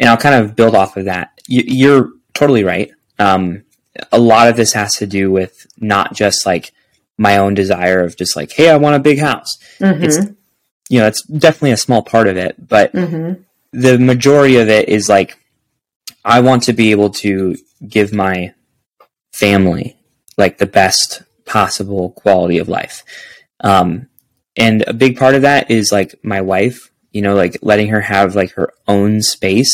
and 0.00 0.08
I'll 0.08 0.16
kind 0.16 0.34
of 0.34 0.56
build 0.56 0.74
off 0.74 0.96
of 0.96 1.04
that. 1.04 1.40
You, 1.46 1.96
are 1.96 2.10
totally 2.34 2.64
right. 2.64 2.90
Um, 3.18 3.64
a 4.10 4.18
lot 4.18 4.48
of 4.48 4.56
this 4.56 4.72
has 4.72 4.94
to 4.96 5.06
do 5.06 5.30
with 5.30 5.66
not 5.78 6.14
just 6.14 6.44
like 6.44 6.72
my 7.18 7.36
own 7.36 7.54
desire 7.54 8.02
of 8.02 8.16
just 8.16 8.34
like, 8.34 8.52
hey, 8.52 8.68
I 8.68 8.76
want 8.76 8.96
a 8.96 9.00
big 9.00 9.18
house. 9.18 9.58
Mm-hmm. 9.78 10.02
It's 10.02 10.18
you 10.88 10.98
know, 10.98 11.06
it's 11.06 11.22
definitely 11.22 11.70
a 11.70 11.76
small 11.76 12.02
part 12.02 12.26
of 12.26 12.36
it, 12.36 12.68
but 12.68 12.92
mm-hmm. 12.92 13.40
the 13.72 13.98
majority 13.98 14.56
of 14.56 14.68
it 14.68 14.88
is 14.88 15.08
like 15.08 15.38
I 16.24 16.40
want 16.40 16.64
to 16.64 16.72
be 16.72 16.90
able 16.90 17.10
to 17.10 17.56
give 17.86 18.12
my 18.12 18.54
family 19.32 19.96
like 20.36 20.58
the 20.58 20.66
best 20.66 21.22
possible 21.44 22.10
quality 22.10 22.58
of 22.58 22.68
life. 22.68 23.04
Um, 23.62 24.08
and 24.56 24.84
a 24.86 24.92
big 24.92 25.16
part 25.16 25.34
of 25.34 25.42
that 25.42 25.70
is 25.70 25.92
like 25.92 26.14
my 26.22 26.40
wife, 26.40 26.90
you 27.12 27.22
know, 27.22 27.34
like 27.34 27.58
letting 27.62 27.88
her 27.88 28.00
have 28.00 28.34
like 28.34 28.52
her 28.52 28.72
own 28.86 29.22
space 29.22 29.72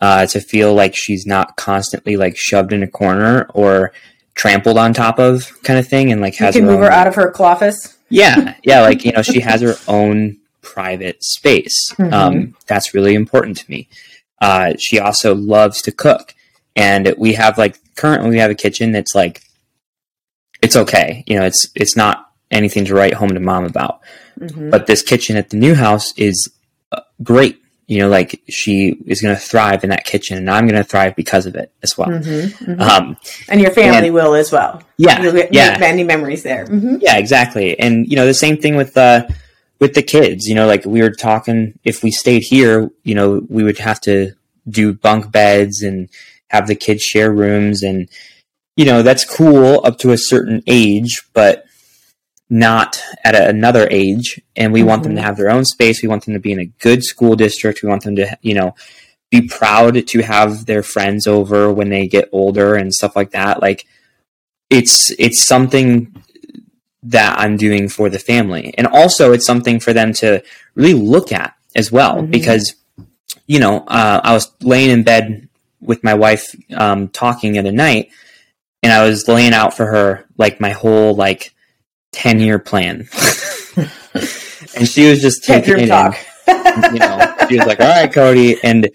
uh, 0.00 0.26
to 0.26 0.40
feel 0.40 0.74
like 0.74 0.94
she's 0.94 1.26
not 1.26 1.56
constantly 1.56 2.16
like 2.16 2.36
shoved 2.36 2.72
in 2.72 2.82
a 2.82 2.88
corner 2.88 3.46
or 3.54 3.92
trampled 4.34 4.78
on 4.78 4.92
top 4.92 5.18
of 5.18 5.50
kind 5.62 5.78
of 5.78 5.88
thing 5.88 6.12
and 6.12 6.20
like 6.20 6.34
has 6.36 6.54
you 6.54 6.60
can 6.60 6.68
her 6.68 6.74
move 6.74 6.84
own, 6.84 6.86
her 6.86 6.92
out 6.92 7.06
of 7.06 7.14
her 7.14 7.42
office? 7.42 7.96
Yeah 8.10 8.54
yeah 8.62 8.82
like 8.82 9.04
you 9.04 9.12
know 9.12 9.22
she 9.22 9.40
has 9.40 9.62
her 9.62 9.74
own 9.88 10.38
private 10.62 11.22
space. 11.24 11.90
Mm-hmm. 11.92 12.12
um, 12.12 12.56
that's 12.66 12.94
really 12.94 13.14
important 13.14 13.56
to 13.58 13.70
me. 13.70 13.88
Uh, 14.40 14.74
she 14.78 15.00
also 15.00 15.34
loves 15.34 15.80
to 15.82 15.92
cook 15.92 16.34
and 16.76 17.14
we 17.16 17.32
have 17.32 17.58
like 17.58 17.78
currently 17.96 18.30
we 18.30 18.38
have 18.38 18.50
a 18.50 18.54
kitchen 18.54 18.92
that's 18.92 19.14
like 19.14 19.42
it's 20.62 20.76
okay 20.76 21.24
you 21.26 21.38
know 21.38 21.44
it's 21.44 21.68
it's 21.74 21.96
not 21.96 22.25
anything 22.50 22.84
to 22.84 22.94
write 22.94 23.14
home 23.14 23.30
to 23.30 23.40
mom 23.40 23.64
about 23.64 24.00
mm-hmm. 24.38 24.70
but 24.70 24.86
this 24.86 25.02
kitchen 25.02 25.36
at 25.36 25.50
the 25.50 25.56
new 25.56 25.74
house 25.74 26.12
is 26.16 26.52
uh, 26.92 27.00
great 27.22 27.60
you 27.86 28.00
know, 28.00 28.08
like 28.08 28.42
she 28.48 28.96
is 29.06 29.22
going 29.22 29.34
to 29.34 29.40
thrive 29.40 29.84
in 29.84 29.90
that 29.90 30.04
kitchen, 30.04 30.36
and 30.36 30.50
I'm 30.50 30.66
going 30.66 30.80
to 30.80 30.84
thrive 30.84 31.14
because 31.14 31.46
of 31.46 31.54
it 31.54 31.72
as 31.84 31.96
well. 31.96 32.08
Mm-hmm, 32.08 32.72
mm-hmm. 32.72 32.80
Um, 32.80 33.16
and 33.48 33.60
your 33.60 33.70
family 33.70 34.08
and, 34.08 34.14
will 34.14 34.34
as 34.34 34.50
well. 34.50 34.82
Yeah, 34.96 35.22
you'll 35.22 35.32
get, 35.32 35.54
yeah. 35.54 35.78
many 35.78 36.02
memories 36.02 36.42
there. 36.42 36.66
Mm-hmm. 36.66 36.96
Yeah, 37.00 37.16
exactly. 37.16 37.78
And 37.78 38.08
you 38.08 38.16
know, 38.16 38.26
the 38.26 38.34
same 38.34 38.56
thing 38.56 38.74
with 38.76 38.94
the 38.94 39.28
uh, 39.28 39.32
with 39.78 39.94
the 39.94 40.02
kids. 40.02 40.46
You 40.46 40.56
know, 40.56 40.66
like 40.66 40.84
we 40.84 41.00
were 41.00 41.12
talking, 41.12 41.78
if 41.84 42.02
we 42.02 42.10
stayed 42.10 42.42
here, 42.42 42.90
you 43.04 43.14
know, 43.14 43.46
we 43.48 43.62
would 43.62 43.78
have 43.78 44.00
to 44.02 44.32
do 44.68 44.92
bunk 44.92 45.30
beds 45.30 45.82
and 45.82 46.08
have 46.48 46.66
the 46.66 46.74
kids 46.74 47.02
share 47.02 47.30
rooms, 47.30 47.84
and 47.84 48.08
you 48.76 48.84
know, 48.84 49.02
that's 49.02 49.24
cool 49.24 49.80
up 49.86 49.98
to 49.98 50.10
a 50.10 50.18
certain 50.18 50.60
age, 50.66 51.22
but 51.34 51.65
not 52.48 53.02
at 53.24 53.34
a, 53.34 53.48
another 53.48 53.88
age 53.90 54.40
and 54.54 54.72
we 54.72 54.80
mm-hmm. 54.80 54.88
want 54.88 55.02
them 55.02 55.12
to 55.12 55.18
mm-hmm. 55.18 55.26
have 55.26 55.36
their 55.36 55.50
own 55.50 55.64
space 55.64 56.02
we 56.02 56.08
want 56.08 56.24
them 56.24 56.34
to 56.34 56.40
be 56.40 56.52
in 56.52 56.60
a 56.60 56.66
good 56.66 57.02
school 57.02 57.34
district 57.34 57.82
we 57.82 57.88
want 57.88 58.04
them 58.04 58.16
to 58.16 58.38
you 58.42 58.54
know 58.54 58.74
be 59.30 59.48
proud 59.48 60.06
to 60.06 60.22
have 60.22 60.66
their 60.66 60.82
friends 60.82 61.26
over 61.26 61.72
when 61.72 61.88
they 61.88 62.06
get 62.06 62.28
older 62.32 62.76
and 62.76 62.94
stuff 62.94 63.16
like 63.16 63.32
that 63.32 63.60
like 63.60 63.86
it's 64.70 65.10
it's 65.18 65.46
something 65.46 66.14
that 67.02 67.38
I'm 67.38 67.56
doing 67.56 67.88
for 67.88 68.08
the 68.08 68.18
family 68.18 68.74
and 68.76 68.86
also 68.86 69.32
it's 69.32 69.46
something 69.46 69.80
for 69.80 69.92
them 69.92 70.12
to 70.14 70.42
really 70.74 70.94
look 70.94 71.32
at 71.32 71.54
as 71.74 71.90
well 71.90 72.16
mm-hmm. 72.16 72.30
because 72.30 72.74
you 73.46 73.58
know 73.58 73.78
uh, 73.88 74.20
I 74.22 74.32
was 74.32 74.52
laying 74.60 74.90
in 74.90 75.02
bed 75.02 75.48
with 75.80 76.02
my 76.04 76.14
wife 76.14 76.54
um, 76.74 77.08
talking 77.08 77.52
the 77.52 77.58
other 77.58 77.72
night 77.72 78.10
and 78.82 78.92
I 78.92 79.04
was 79.04 79.26
laying 79.26 79.52
out 79.52 79.74
for 79.74 79.86
her 79.86 80.26
like 80.36 80.60
my 80.60 80.70
whole 80.70 81.14
like 81.14 81.52
10 82.16 82.40
year 82.40 82.58
plan. 82.58 83.08
and 84.74 84.88
she 84.88 85.08
was 85.08 85.20
just 85.20 85.44
taking 85.44 85.78
it 85.78 85.86
talk. 85.88 86.16
in. 86.48 86.94
You 86.94 86.98
know, 87.00 87.34
she 87.48 87.58
was 87.58 87.66
like, 87.66 87.80
all 87.80 87.88
right, 87.88 88.10
Cody. 88.10 88.56
And, 88.62 88.88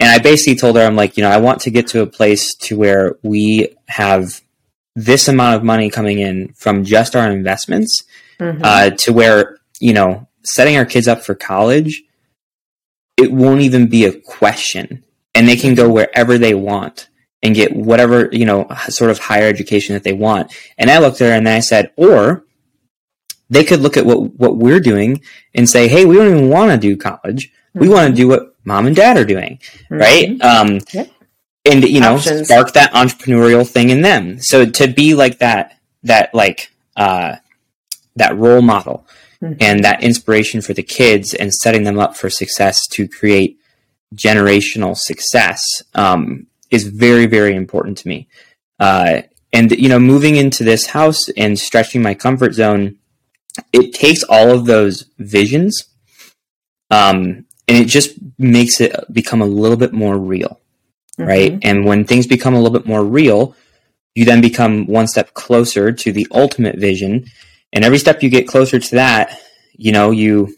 and 0.00 0.10
I 0.10 0.18
basically 0.18 0.56
told 0.56 0.76
her, 0.76 0.82
I'm 0.82 0.96
like, 0.96 1.18
you 1.18 1.22
know, 1.22 1.30
I 1.30 1.36
want 1.36 1.60
to 1.62 1.70
get 1.70 1.88
to 1.88 2.00
a 2.00 2.06
place 2.06 2.54
to 2.62 2.78
where 2.78 3.16
we 3.22 3.76
have 3.88 4.40
this 4.96 5.28
amount 5.28 5.56
of 5.56 5.62
money 5.62 5.90
coming 5.90 6.18
in 6.18 6.54
from 6.54 6.84
just 6.84 7.14
our 7.14 7.30
investments 7.30 8.04
mm-hmm. 8.40 8.62
uh, 8.64 8.90
to 8.90 9.12
where, 9.12 9.58
you 9.78 9.92
know, 9.92 10.26
setting 10.42 10.76
our 10.78 10.86
kids 10.86 11.06
up 11.06 11.22
for 11.22 11.34
college, 11.34 12.02
it 13.18 13.32
won't 13.32 13.60
even 13.60 13.86
be 13.86 14.06
a 14.06 14.18
question. 14.18 15.04
And 15.34 15.46
they 15.46 15.56
can 15.56 15.74
go 15.74 15.90
wherever 15.90 16.38
they 16.38 16.54
want 16.54 17.10
and 17.42 17.54
get 17.54 17.76
whatever, 17.76 18.30
you 18.32 18.46
know, 18.46 18.66
sort 18.88 19.10
of 19.10 19.18
higher 19.18 19.46
education 19.46 19.94
that 19.94 20.04
they 20.04 20.12
want. 20.14 20.54
And 20.78 20.90
I 20.90 20.98
looked 20.98 21.20
at 21.20 21.28
her 21.28 21.34
and 21.34 21.46
then 21.46 21.56
I 21.56 21.60
said, 21.60 21.92
or 21.96 22.44
they 23.52 23.64
could 23.64 23.80
look 23.80 23.98
at 23.98 24.06
what, 24.06 24.32
what 24.38 24.56
we're 24.56 24.80
doing 24.80 25.20
and 25.54 25.68
say, 25.68 25.86
Hey, 25.86 26.06
we 26.06 26.16
don't 26.16 26.34
even 26.34 26.48
want 26.48 26.70
to 26.70 26.78
do 26.78 26.96
college. 26.96 27.52
Mm-hmm. 27.52 27.80
We 27.80 27.88
want 27.90 28.08
to 28.08 28.14
do 28.14 28.26
what 28.26 28.56
mom 28.64 28.86
and 28.86 28.96
dad 28.96 29.18
are 29.18 29.26
doing. 29.26 29.58
Mm-hmm. 29.90 29.94
Right. 29.94 30.40
Um, 30.40 30.80
and 31.70 31.84
you 31.84 32.00
know, 32.00 32.14
Options. 32.14 32.48
spark 32.48 32.72
that 32.72 32.92
entrepreneurial 32.94 33.68
thing 33.68 33.90
in 33.90 34.00
them. 34.00 34.40
So 34.40 34.64
to 34.64 34.88
be 34.88 35.14
like 35.14 35.38
that, 35.38 35.78
that 36.04 36.34
like, 36.34 36.72
uh, 36.96 37.36
that 38.16 38.36
role 38.36 38.62
model 38.62 39.06
mm-hmm. 39.42 39.54
and 39.60 39.84
that 39.84 40.02
inspiration 40.02 40.62
for 40.62 40.72
the 40.72 40.82
kids 40.82 41.34
and 41.34 41.52
setting 41.52 41.84
them 41.84 41.98
up 41.98 42.16
for 42.16 42.30
success 42.30 42.86
to 42.92 43.06
create 43.06 43.58
generational 44.14 44.96
success, 44.96 45.62
um, 45.94 46.46
is 46.70 46.88
very, 46.88 47.26
very 47.26 47.54
important 47.54 47.98
to 47.98 48.08
me. 48.08 48.28
Uh, 48.80 49.22
and 49.52 49.70
you 49.72 49.90
know, 49.90 49.98
moving 49.98 50.36
into 50.36 50.64
this 50.64 50.86
house 50.86 51.28
and 51.36 51.58
stretching 51.58 52.02
my 52.02 52.14
comfort 52.14 52.54
zone, 52.54 52.96
it 53.72 53.92
takes 53.94 54.22
all 54.24 54.50
of 54.50 54.66
those 54.66 55.06
visions 55.18 55.84
um, 56.90 57.46
and 57.68 57.78
it 57.78 57.86
just 57.86 58.18
makes 58.38 58.80
it 58.80 58.94
become 59.12 59.40
a 59.40 59.46
little 59.46 59.76
bit 59.76 59.92
more 59.92 60.18
real 60.18 60.60
mm-hmm. 61.18 61.24
right 61.24 61.58
and 61.62 61.84
when 61.84 62.04
things 62.04 62.26
become 62.26 62.54
a 62.54 62.60
little 62.60 62.76
bit 62.76 62.86
more 62.86 63.04
real 63.04 63.54
you 64.14 64.24
then 64.24 64.40
become 64.40 64.86
one 64.86 65.06
step 65.06 65.32
closer 65.34 65.90
to 65.92 66.12
the 66.12 66.26
ultimate 66.32 66.76
vision 66.76 67.24
and 67.72 67.84
every 67.84 67.98
step 67.98 68.22
you 68.22 68.28
get 68.28 68.48
closer 68.48 68.78
to 68.78 68.94
that 68.94 69.38
you 69.72 69.92
know 69.92 70.10
you 70.10 70.54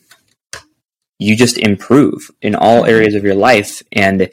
you 1.18 1.36
just 1.36 1.58
improve 1.58 2.30
in 2.42 2.54
all 2.54 2.82
mm-hmm. 2.82 2.90
areas 2.90 3.14
of 3.14 3.24
your 3.24 3.34
life 3.34 3.82
and 3.92 4.30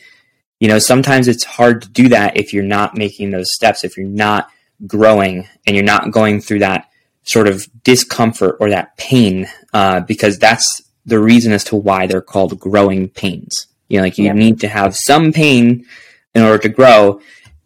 you 0.60 0.68
know 0.68 0.80
sometimes 0.80 1.28
it's 1.28 1.44
hard 1.44 1.82
to 1.82 1.90
do 1.90 2.10
that 2.10 2.38
if 2.38 2.54
you're 2.54 2.64
not 2.64 2.98
making 2.98 3.32
those 3.32 3.54
steps 3.54 3.84
if 3.84 3.98
you're 3.98 4.08
not 4.08 4.50
growing 4.88 5.48
and 5.66 5.76
you're 5.76 5.86
not 5.86 6.12
going 6.12 6.42
through 6.42 6.60
that 6.60 6.91
sort 7.24 7.48
of 7.48 7.68
discomfort 7.84 8.58
or 8.60 8.70
that 8.70 8.98
pain, 8.98 9.48
uh, 9.74 10.02
because 10.02 10.40
that's 10.40 10.82
the 11.06 11.20
reason 11.20 11.52
as 11.52 11.64
to 11.66 11.76
why 11.76 12.08
they're 12.08 12.22
called 12.22 12.60
growing 12.60 13.10
pains. 13.10 13.68
You 13.90 13.98
know, 13.98 14.04
like 14.04 14.18
you 14.18 14.26
yeah. 14.26 14.34
need 14.34 14.60
to 14.62 14.68
have 14.68 14.96
some 14.96 15.34
pain 15.34 15.86
in 16.34 16.42
order 16.44 16.60
to 16.60 16.70
grow. 16.70 17.22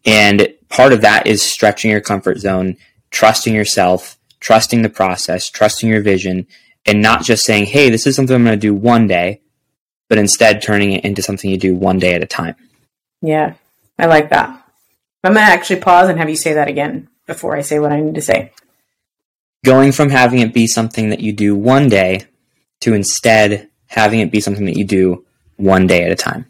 And 0.05 0.53
part 0.69 0.93
of 0.93 1.01
that 1.01 1.27
is 1.27 1.41
stretching 1.41 1.91
your 1.91 2.01
comfort 2.01 2.39
zone, 2.39 2.77
trusting 3.11 3.53
yourself, 3.53 4.17
trusting 4.39 4.81
the 4.81 4.89
process, 4.89 5.49
trusting 5.49 5.89
your 5.89 6.01
vision, 6.01 6.47
and 6.85 7.01
not 7.01 7.23
just 7.23 7.45
saying, 7.45 7.65
hey, 7.65 7.89
this 7.89 8.05
is 8.05 8.15
something 8.15 8.35
I'm 8.35 8.43
going 8.43 8.57
to 8.57 8.61
do 8.61 8.73
one 8.73 9.07
day, 9.07 9.41
but 10.07 10.17
instead 10.17 10.61
turning 10.61 10.93
it 10.93 11.05
into 11.05 11.21
something 11.21 11.49
you 11.49 11.57
do 11.57 11.75
one 11.75 11.99
day 11.99 12.13
at 12.13 12.23
a 12.23 12.27
time. 12.27 12.55
Yeah, 13.21 13.53
I 13.97 14.05
like 14.05 14.29
that. 14.29 14.49
I'm 15.23 15.33
going 15.33 15.45
to 15.45 15.51
actually 15.51 15.79
pause 15.79 16.09
and 16.09 16.19
have 16.19 16.29
you 16.29 16.35
say 16.35 16.53
that 16.53 16.67
again 16.67 17.07
before 17.25 17.55
I 17.55 17.61
say 17.61 17.79
what 17.79 17.91
I 17.91 17.99
need 17.99 18.15
to 18.15 18.21
say 18.21 18.51
going 19.65 19.91
from 19.91 20.09
having 20.09 20.39
it 20.39 20.53
be 20.53 20.67
something 20.67 21.09
that 21.09 21.19
you 21.19 21.33
do 21.33 21.55
one 21.55 21.89
day 21.89 22.27
to 22.81 22.93
instead 22.93 23.69
having 23.87 24.19
it 24.19 24.31
be 24.31 24.39
something 24.39 24.65
that 24.65 24.77
you 24.77 24.85
do 24.85 25.25
one 25.57 25.87
day 25.87 26.03
at 26.03 26.11
a 26.11 26.15
time. 26.15 26.45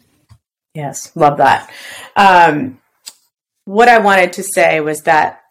Yes, 0.74 1.10
love 1.16 1.38
that. 1.38 1.70
Um, 2.14 2.78
what 3.64 3.88
I 3.88 3.98
wanted 3.98 4.34
to 4.34 4.42
say 4.42 4.80
was 4.80 5.02
that 5.02 5.42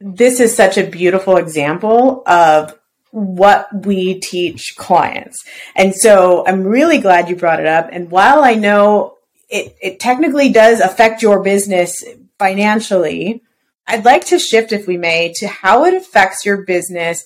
this 0.00 0.40
is 0.40 0.54
such 0.54 0.78
a 0.78 0.86
beautiful 0.86 1.36
example 1.36 2.22
of 2.26 2.78
what 3.10 3.68
we 3.86 4.20
teach 4.20 4.74
clients. 4.76 5.44
And 5.74 5.94
so 5.94 6.44
I'm 6.46 6.62
really 6.62 6.98
glad 6.98 7.28
you 7.28 7.36
brought 7.36 7.60
it 7.60 7.66
up. 7.66 7.88
And 7.90 8.10
while 8.10 8.44
I 8.44 8.54
know 8.54 9.16
it, 9.48 9.76
it 9.82 9.98
technically 9.98 10.50
does 10.50 10.80
affect 10.80 11.22
your 11.22 11.42
business 11.42 12.04
financially, 12.38 13.42
I'd 13.88 14.04
like 14.04 14.26
to 14.26 14.38
shift, 14.38 14.72
if 14.72 14.86
we 14.86 14.98
may, 14.98 15.32
to 15.36 15.48
how 15.48 15.86
it 15.86 15.94
affects 15.94 16.44
your 16.44 16.64
business 16.64 17.24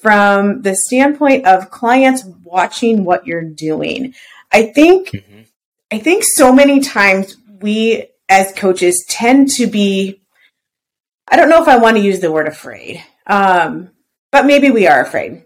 from 0.00 0.62
the 0.62 0.76
standpoint 0.76 1.46
of 1.46 1.70
clients 1.70 2.24
watching 2.44 3.04
what 3.04 3.26
you're 3.26 3.50
doing. 3.50 4.14
I 4.52 4.66
think, 4.66 5.08
mm-hmm. 5.08 5.40
I 5.90 5.98
think 5.98 6.22
so 6.24 6.52
many 6.52 6.80
times 6.80 7.36
we 7.60 8.06
as 8.28 8.52
coaches 8.52 9.04
tend 9.08 9.48
to 9.50 9.66
be, 9.66 10.22
I 11.26 11.36
don't 11.36 11.48
know 11.48 11.60
if 11.60 11.68
I 11.68 11.78
want 11.78 11.96
to 11.96 12.02
use 12.02 12.20
the 12.20 12.30
word 12.30 12.46
afraid, 12.46 13.02
um, 13.26 13.90
but 14.30 14.46
maybe 14.46 14.70
we 14.70 14.86
are 14.86 15.02
afraid. 15.02 15.44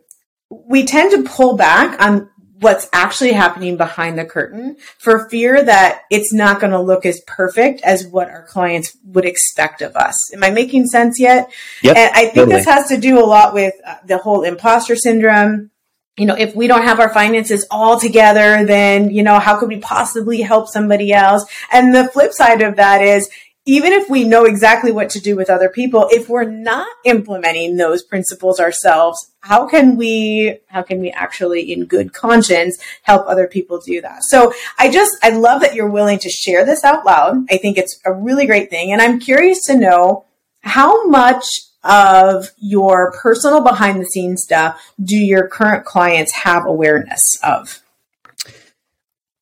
We 0.51 0.85
tend 0.85 1.13
to 1.13 1.31
pull 1.31 1.57
back 1.57 2.01
on 2.03 2.31
what's 2.61 2.89
actually 2.93 3.33
happening 3.33 3.77
behind 3.77 4.19
the 4.19 4.25
curtain 4.25 4.77
for 4.99 5.29
fear 5.29 5.63
that 5.63 6.03
it's 6.11 6.33
not 6.33 6.59
going 6.61 6.73
to 6.73 6.81
look 6.81 7.07
as 7.07 7.21
perfect 7.27 7.81
as 7.83 8.07
what 8.07 8.29
our 8.29 8.43
clients 8.47 8.97
would 9.05 9.25
expect 9.25 9.81
of 9.81 9.95
us. 9.95 10.17
Am 10.35 10.43
I 10.43 10.51
making 10.51 10.87
sense 10.87 11.21
yet? 11.21 11.53
Yep, 11.83 11.97
and 11.97 12.11
I 12.15 12.23
think 12.23 12.35
totally. 12.35 12.57
this 12.57 12.65
has 12.67 12.89
to 12.89 12.97
do 12.97 13.19
a 13.19 13.27
lot 13.27 13.55
with 13.55 13.75
uh, 13.87 13.95
the 14.05 14.19
whole 14.19 14.43
imposter 14.43 14.97
syndrome. 14.97 15.71
you 16.19 16.27
know, 16.27 16.35
if 16.35 16.55
we 16.55 16.67
don't 16.67 16.83
have 16.83 17.01
our 17.01 17.15
finances 17.15 17.65
all 17.71 17.99
together, 17.99 18.65
then, 18.65 19.11
you 19.11 19.23
know, 19.23 19.39
how 19.39 19.59
could 19.59 19.69
we 19.69 19.79
possibly 19.79 20.41
help 20.41 20.69
somebody 20.69 21.13
else? 21.13 21.45
And 21.73 21.95
the 21.95 22.09
flip 22.09 22.33
side 22.33 22.61
of 22.61 22.77
that 22.77 23.03
is, 23.03 23.31
even 23.69 23.93
if 23.93 24.09
we 24.09 24.25
know 24.25 24.47
exactly 24.47 24.91
what 24.91 25.11
to 25.11 25.21
do 25.21 25.37
with 25.37 25.51
other 25.51 25.69
people, 25.69 26.09
if 26.11 26.27
we're 26.31 26.43
not 26.43 26.89
implementing 27.05 27.77
those 27.77 28.03
principles 28.03 28.59
ourselves, 28.59 29.31
how 29.41 29.69
can 29.69 29.95
we, 29.99 30.59
how 30.69 30.81
can 30.81 30.99
we 31.01 31.11
actually 31.11 31.71
in 31.71 31.85
good 31.85 32.15
conscience 32.15 32.83
help 33.03 33.27
other 33.27 33.47
people 33.47 33.79
do 33.79 34.01
that? 34.01 34.25
So 34.25 34.55
I 34.79 34.91
just, 34.91 35.19
I 35.23 35.29
love 35.29 35.61
that 35.61 35.75
you're 35.75 35.91
willing 35.91 36.19
to 36.21 36.31
share 36.31 36.65
this 36.65 36.83
out 36.83 37.05
loud. 37.05 37.45
I 37.51 37.59
think 37.59 37.77
it's 37.77 38.01
a 38.07 38.13
really 38.13 38.47
great 38.47 38.71
thing. 38.71 38.91
And 38.91 39.03
I'm 39.03 39.21
curious 39.21 39.67
to 39.67 39.77
know 39.77 40.25
how 40.63 41.07
much 41.07 41.45
of 41.85 42.51
your 42.57 43.13
personal 43.21 43.61
behind 43.61 44.01
the 44.01 44.07
scenes 44.07 44.45
stuff 44.45 44.81
do 45.05 45.15
your 45.15 45.47
current 45.47 45.85
clients 45.85 46.33
have 46.33 46.65
awareness 46.65 47.39
of? 47.43 47.83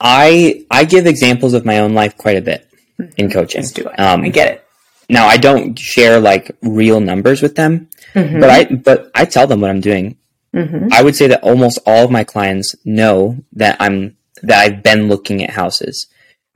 I 0.01 0.67
I 0.69 0.85
give 0.85 1.07
examples 1.07 1.55
of 1.55 1.65
my 1.65 1.79
own 1.79 1.95
life 1.95 2.17
quite 2.19 2.37
a 2.37 2.43
bit 2.43 2.69
in 3.17 3.31
coaching. 3.31 3.61
Let's 3.61 3.73
do 3.73 3.87
it. 3.87 3.99
Um, 3.99 4.23
I 4.23 4.29
get 4.29 4.53
it. 4.53 4.67
Now 5.09 5.27
I 5.27 5.37
don't 5.37 5.79
share 5.79 6.21
like 6.21 6.57
real 6.63 7.01
numbers 7.01 7.43
with 7.43 7.55
them, 7.55 7.89
mm-hmm. 8.13 8.41
but 8.41 8.51
I 8.51 8.65
but 8.65 9.11
I 9.15 9.25
tell 9.25 9.47
them 9.47 9.61
what 9.61 9.71
I'm 9.71 9.81
doing. 9.81 10.19
Mm-hmm. 10.55 10.89
I 10.93 11.03
would 11.03 11.15
say 11.15 11.29
that 11.29 11.43
almost 11.43 11.79
all 11.87 12.05
of 12.05 12.11
my 12.11 12.25
clients 12.25 12.75
know 12.85 13.39
that 13.53 13.77
I'm 13.79 14.17
that 14.43 14.59
I've 14.59 14.83
been 14.83 15.09
looking 15.09 15.45
at 15.45 15.51
houses, 15.51 16.07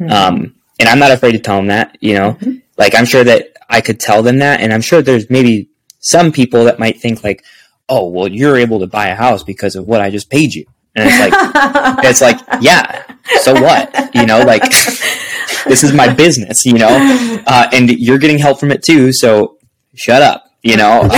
mm-hmm. 0.01 0.11
um, 0.11 0.57
and 0.79 0.89
I'm 0.89 0.99
not 0.99 1.13
afraid 1.13 1.33
to 1.33 1.39
tell 1.39 1.57
them 1.57 1.69
that. 1.69 1.97
You 2.01 2.15
know, 2.15 2.33
mm-hmm. 2.35 2.59
like 2.77 2.95
I'm 2.95 3.05
sure 3.05 3.23
that 3.23 3.49
I 3.69 3.81
could 3.81 4.01
tell 4.01 4.23
them 4.23 4.39
that, 4.39 4.61
and 4.61 4.73
I'm 4.73 4.81
sure 4.81 5.01
there's 5.01 5.31
maybe 5.31 5.71
some 6.01 6.33
people 6.33 6.65
that 6.65 6.81
might 6.81 7.01
think 7.01 7.23
like, 7.23 7.45
"Oh, 7.89 8.09
well, 8.09 8.27
you're 8.27 8.57
able 8.57 8.81
to 8.81 8.87
buy 8.89 9.09
a 9.09 9.15
house 9.15 9.45
because 9.45 9.77
of 9.77 9.87
what 9.87 10.01
I 10.01 10.11
just 10.11 10.29
paid 10.29 10.55
you," 10.55 10.65
and 10.97 11.09
it's 11.09 11.21
like, 11.21 11.33
it's 12.05 12.21
like, 12.21 12.63
yeah, 12.63 13.05
so 13.43 13.53
what? 13.55 14.15
You 14.15 14.27
know, 14.27 14.43
like 14.43 14.65
this 15.67 15.83
is 15.83 15.93
my 15.93 16.13
business, 16.13 16.65
you 16.65 16.75
know, 16.75 17.43
uh, 17.47 17.69
and 17.73 17.91
you're 17.91 18.19
getting 18.19 18.39
help 18.39 18.61
from 18.61 18.71
it 18.71 18.83
too. 18.83 19.13
So 19.13 19.59
shut 19.95 20.23
up, 20.23 20.45
you 20.63 20.77
know. 20.77 21.03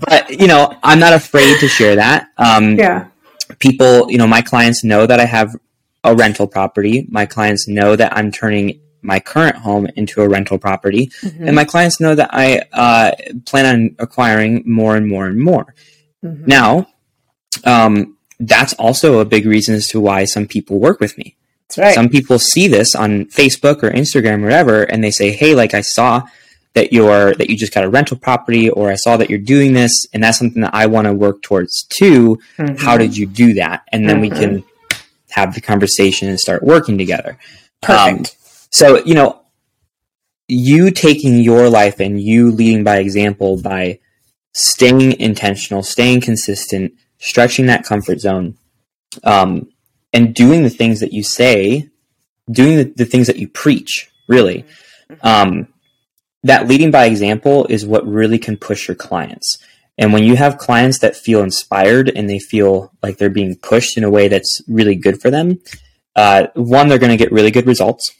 but 0.00 0.30
you 0.30 0.46
know, 0.46 0.76
I'm 0.82 0.98
not 0.98 1.12
afraid 1.12 1.58
to 1.60 1.68
share 1.68 1.96
that. 1.96 2.28
Um, 2.36 2.76
yeah. 2.76 3.08
People, 3.58 4.10
you 4.10 4.18
know, 4.18 4.26
my 4.26 4.42
clients 4.42 4.82
know 4.84 5.06
that 5.06 5.20
I 5.20 5.24
have 5.24 5.56
a 6.04 6.14
rental 6.14 6.46
property. 6.46 7.06
My 7.08 7.26
clients 7.26 7.68
know 7.68 7.96
that 7.96 8.16
I'm 8.16 8.30
turning 8.32 8.80
my 9.02 9.20
current 9.20 9.56
home 9.56 9.86
into 9.96 10.20
a 10.20 10.28
rental 10.28 10.58
property, 10.58 11.06
mm-hmm. 11.22 11.46
and 11.46 11.54
my 11.54 11.64
clients 11.64 12.00
know 12.00 12.14
that 12.14 12.30
I 12.32 12.62
uh, 12.72 13.12
plan 13.44 13.66
on 13.66 13.96
acquiring 13.98 14.64
more 14.66 14.96
and 14.96 15.06
more 15.06 15.26
and 15.26 15.38
more. 15.38 15.74
Mm-hmm. 16.24 16.46
Now, 16.46 16.88
um, 17.64 18.16
that's 18.40 18.72
also 18.74 19.20
a 19.20 19.24
big 19.24 19.46
reason 19.46 19.74
as 19.74 19.88
to 19.88 20.00
why 20.00 20.24
some 20.24 20.46
people 20.46 20.78
work 20.78 21.00
with 21.00 21.16
me. 21.16 21.35
That's 21.68 21.78
right. 21.78 21.94
Some 21.94 22.08
people 22.08 22.38
see 22.38 22.68
this 22.68 22.94
on 22.94 23.26
Facebook 23.26 23.82
or 23.82 23.90
Instagram 23.90 24.42
or 24.42 24.44
whatever, 24.44 24.82
and 24.84 25.02
they 25.02 25.10
say, 25.10 25.32
"Hey, 25.32 25.54
like 25.54 25.74
I 25.74 25.80
saw 25.80 26.22
that 26.74 26.92
you're 26.92 27.34
that 27.34 27.50
you 27.50 27.56
just 27.56 27.74
got 27.74 27.84
a 27.84 27.88
rental 27.88 28.16
property, 28.16 28.70
or 28.70 28.90
I 28.90 28.96
saw 28.96 29.16
that 29.16 29.30
you're 29.30 29.38
doing 29.38 29.72
this, 29.72 29.92
and 30.12 30.22
that's 30.22 30.38
something 30.38 30.62
that 30.62 30.74
I 30.74 30.86
want 30.86 31.06
to 31.06 31.12
work 31.12 31.42
towards 31.42 31.84
too. 31.84 32.38
Mm-hmm. 32.58 32.76
How 32.76 32.96
did 32.96 33.16
you 33.16 33.26
do 33.26 33.54
that?" 33.54 33.82
And 33.92 34.08
then 34.08 34.20
mm-hmm. 34.20 34.34
we 34.34 34.40
can 34.40 34.64
have 35.30 35.54
the 35.54 35.60
conversation 35.60 36.28
and 36.28 36.38
start 36.38 36.62
working 36.62 36.98
together. 36.98 37.38
Perfect. 37.82 38.18
Um, 38.18 38.24
so 38.70 39.04
you 39.04 39.14
know, 39.14 39.40
you 40.48 40.90
taking 40.90 41.40
your 41.40 41.68
life 41.68 41.98
and 42.00 42.20
you 42.20 42.50
leading 42.50 42.84
by 42.84 42.98
example 42.98 43.60
by 43.60 43.98
staying 44.54 45.18
intentional, 45.20 45.82
staying 45.82 46.20
consistent, 46.20 46.92
stretching 47.18 47.66
that 47.66 47.84
comfort 47.84 48.20
zone. 48.20 48.56
Um, 49.24 49.68
and 50.16 50.34
doing 50.34 50.62
the 50.62 50.70
things 50.70 51.00
that 51.00 51.12
you 51.12 51.22
say, 51.22 51.90
doing 52.50 52.78
the, 52.78 52.84
the 52.84 53.04
things 53.04 53.26
that 53.26 53.36
you 53.36 53.46
preach, 53.46 54.10
really. 54.28 54.64
Mm-hmm. 55.10 55.26
Um, 55.26 55.68
that 56.42 56.66
leading 56.66 56.90
by 56.90 57.04
example 57.04 57.66
is 57.68 57.84
what 57.84 58.06
really 58.06 58.38
can 58.38 58.56
push 58.56 58.88
your 58.88 58.94
clients. 58.94 59.58
And 59.98 60.14
when 60.14 60.24
you 60.24 60.36
have 60.36 60.56
clients 60.56 61.00
that 61.00 61.16
feel 61.16 61.42
inspired 61.42 62.08
and 62.08 62.30
they 62.30 62.38
feel 62.38 62.92
like 63.02 63.18
they're 63.18 63.28
being 63.28 63.56
pushed 63.56 63.98
in 63.98 64.04
a 64.04 64.10
way 64.10 64.28
that's 64.28 64.62
really 64.66 64.94
good 64.94 65.20
for 65.20 65.30
them, 65.30 65.60
uh, 66.14 66.46
one, 66.54 66.88
they're 66.88 66.98
going 66.98 67.10
to 67.10 67.22
get 67.22 67.30
really 67.30 67.50
good 67.50 67.66
results. 67.66 68.14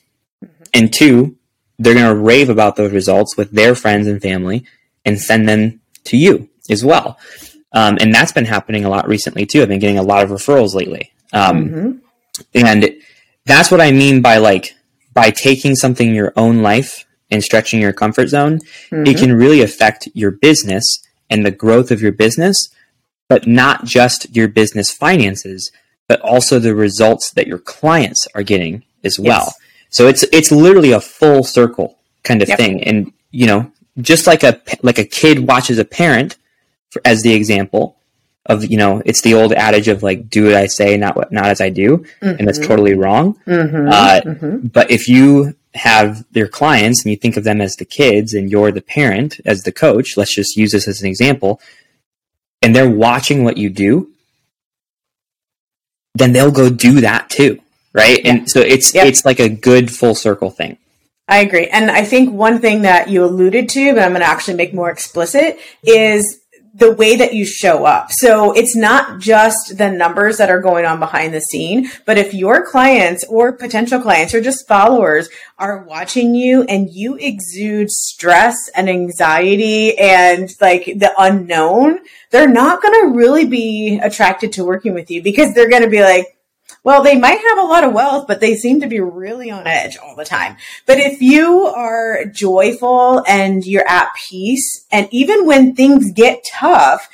Mm-hmm. 0.44 0.64
And 0.74 0.92
two, 0.92 1.36
they're 1.78 1.94
going 1.94 2.14
to 2.14 2.22
rave 2.22 2.50
about 2.50 2.76
those 2.76 2.92
results 2.92 3.38
with 3.38 3.52
their 3.52 3.74
friends 3.74 4.06
and 4.06 4.20
family 4.20 4.66
and 5.06 5.18
send 5.18 5.48
them 5.48 5.80
to 6.04 6.18
you 6.18 6.50
as 6.68 6.84
well. 6.84 7.18
Um, 7.72 7.96
and 8.02 8.12
that's 8.12 8.32
been 8.32 8.44
happening 8.44 8.84
a 8.84 8.90
lot 8.90 9.08
recently 9.08 9.46
too. 9.46 9.62
I've 9.62 9.68
been 9.68 9.78
getting 9.78 9.98
a 9.98 10.02
lot 10.02 10.24
of 10.24 10.30
referrals 10.30 10.74
lately. 10.74 11.12
Um, 11.32 11.68
mm-hmm. 11.68 11.92
And 12.54 12.96
that's 13.44 13.70
what 13.70 13.80
I 13.80 13.92
mean 13.92 14.22
by 14.22 14.38
like, 14.38 14.74
by 15.12 15.30
taking 15.30 15.74
something 15.74 16.08
in 16.08 16.14
your 16.14 16.32
own 16.36 16.62
life 16.62 17.06
and 17.30 17.42
stretching 17.42 17.80
your 17.80 17.92
comfort 17.92 18.28
zone, 18.28 18.60
mm-hmm. 18.90 19.06
it 19.06 19.18
can 19.18 19.32
really 19.32 19.62
affect 19.62 20.08
your 20.14 20.30
business 20.30 20.84
and 21.30 21.44
the 21.44 21.50
growth 21.50 21.90
of 21.90 22.00
your 22.00 22.12
business, 22.12 22.68
but 23.28 23.46
not 23.46 23.84
just 23.84 24.34
your 24.36 24.48
business 24.48 24.92
finances, 24.92 25.72
but 26.08 26.20
also 26.20 26.58
the 26.58 26.74
results 26.74 27.30
that 27.32 27.46
your 27.46 27.58
clients 27.58 28.28
are 28.34 28.42
getting 28.42 28.84
as 29.02 29.18
well. 29.18 29.46
Yes. 29.46 29.54
So 29.90 30.06
it's 30.06 30.22
it's 30.24 30.52
literally 30.52 30.92
a 30.92 31.00
full 31.00 31.42
circle 31.42 31.98
kind 32.22 32.42
of 32.42 32.48
yep. 32.48 32.58
thing. 32.58 32.84
And 32.84 33.12
you 33.30 33.46
know, 33.46 33.72
just 34.00 34.26
like 34.26 34.42
a 34.42 34.60
like 34.82 34.98
a 34.98 35.04
kid 35.04 35.48
watches 35.48 35.78
a 35.78 35.84
parent, 35.84 36.36
for, 36.90 37.00
as 37.04 37.22
the 37.22 37.32
example, 37.32 37.95
of 38.46 38.64
you 38.64 38.76
know 38.76 39.02
it's 39.04 39.20
the 39.20 39.34
old 39.34 39.52
adage 39.52 39.88
of 39.88 40.02
like 40.02 40.30
do 40.30 40.46
what 40.46 40.54
I 40.54 40.66
say 40.66 40.96
not 40.96 41.16
what 41.16 41.32
not 41.32 41.46
as 41.46 41.60
I 41.60 41.70
do 41.70 41.98
mm-hmm. 41.98 42.38
and 42.38 42.48
that's 42.48 42.58
totally 42.58 42.94
wrong. 42.94 43.34
Mm-hmm. 43.46 43.88
Uh, 43.88 44.20
mm-hmm. 44.24 44.66
But 44.68 44.90
if 44.90 45.08
you 45.08 45.54
have 45.74 46.24
your 46.32 46.48
clients 46.48 47.04
and 47.04 47.10
you 47.10 47.16
think 47.16 47.36
of 47.36 47.44
them 47.44 47.60
as 47.60 47.76
the 47.76 47.84
kids 47.84 48.32
and 48.32 48.50
you're 48.50 48.72
the 48.72 48.80
parent 48.80 49.40
as 49.44 49.62
the 49.62 49.72
coach, 49.72 50.16
let's 50.16 50.34
just 50.34 50.56
use 50.56 50.72
this 50.72 50.88
as 50.88 51.02
an 51.02 51.08
example, 51.08 51.60
and 52.62 52.74
they're 52.74 52.90
watching 52.90 53.44
what 53.44 53.56
you 53.56 53.68
do, 53.68 54.10
then 56.14 56.32
they'll 56.32 56.50
go 56.50 56.70
do 56.70 57.02
that 57.02 57.28
too, 57.28 57.60
right? 57.92 58.24
Yeah. 58.24 58.32
And 58.32 58.50
so 58.50 58.60
it's 58.60 58.94
yep. 58.94 59.06
it's 59.06 59.24
like 59.24 59.38
a 59.40 59.48
good 59.48 59.90
full 59.90 60.14
circle 60.14 60.50
thing. 60.50 60.78
I 61.28 61.38
agree. 61.38 61.66
And 61.66 61.90
I 61.90 62.04
think 62.04 62.32
one 62.32 62.60
thing 62.60 62.82
that 62.82 63.08
you 63.08 63.24
alluded 63.24 63.68
to, 63.70 63.94
but 63.94 64.02
I'm 64.04 64.10
going 64.10 64.20
to 64.20 64.28
actually 64.28 64.56
make 64.56 64.72
more 64.72 64.90
explicit, 64.90 65.58
is 65.82 66.40
the 66.76 66.92
way 66.92 67.16
that 67.16 67.32
you 67.32 67.46
show 67.46 67.86
up. 67.86 68.12
So 68.12 68.52
it's 68.52 68.76
not 68.76 69.18
just 69.18 69.78
the 69.78 69.90
numbers 69.90 70.36
that 70.36 70.50
are 70.50 70.60
going 70.60 70.84
on 70.84 70.98
behind 70.98 71.32
the 71.32 71.40
scene, 71.40 71.90
but 72.04 72.18
if 72.18 72.34
your 72.34 72.66
clients 72.66 73.24
or 73.28 73.52
potential 73.52 74.00
clients 74.00 74.34
or 74.34 74.42
just 74.42 74.68
followers 74.68 75.30
are 75.58 75.84
watching 75.84 76.34
you 76.34 76.64
and 76.64 76.90
you 76.90 77.16
exude 77.16 77.90
stress 77.90 78.56
and 78.74 78.90
anxiety 78.90 79.98
and 79.98 80.50
like 80.60 80.84
the 80.84 81.12
unknown, 81.18 82.00
they're 82.30 82.48
not 82.48 82.82
going 82.82 82.94
to 83.00 83.16
really 83.16 83.46
be 83.46 83.98
attracted 84.02 84.52
to 84.52 84.64
working 84.64 84.92
with 84.92 85.10
you 85.10 85.22
because 85.22 85.54
they're 85.54 85.70
going 85.70 85.82
to 85.82 85.90
be 85.90 86.02
like, 86.02 86.35
well, 86.86 87.02
they 87.02 87.18
might 87.18 87.40
have 87.48 87.58
a 87.58 87.66
lot 87.66 87.82
of 87.82 87.92
wealth, 87.92 88.28
but 88.28 88.38
they 88.38 88.54
seem 88.54 88.80
to 88.80 88.86
be 88.86 89.00
really 89.00 89.50
on 89.50 89.66
edge 89.66 89.96
all 89.96 90.14
the 90.14 90.24
time. 90.24 90.56
But 90.86 90.98
if 90.98 91.20
you 91.20 91.66
are 91.66 92.26
joyful 92.26 93.24
and 93.26 93.66
you're 93.66 93.88
at 93.88 94.14
peace, 94.14 94.86
and 94.92 95.08
even 95.10 95.46
when 95.46 95.74
things 95.74 96.12
get 96.12 96.46
tough, 96.48 97.08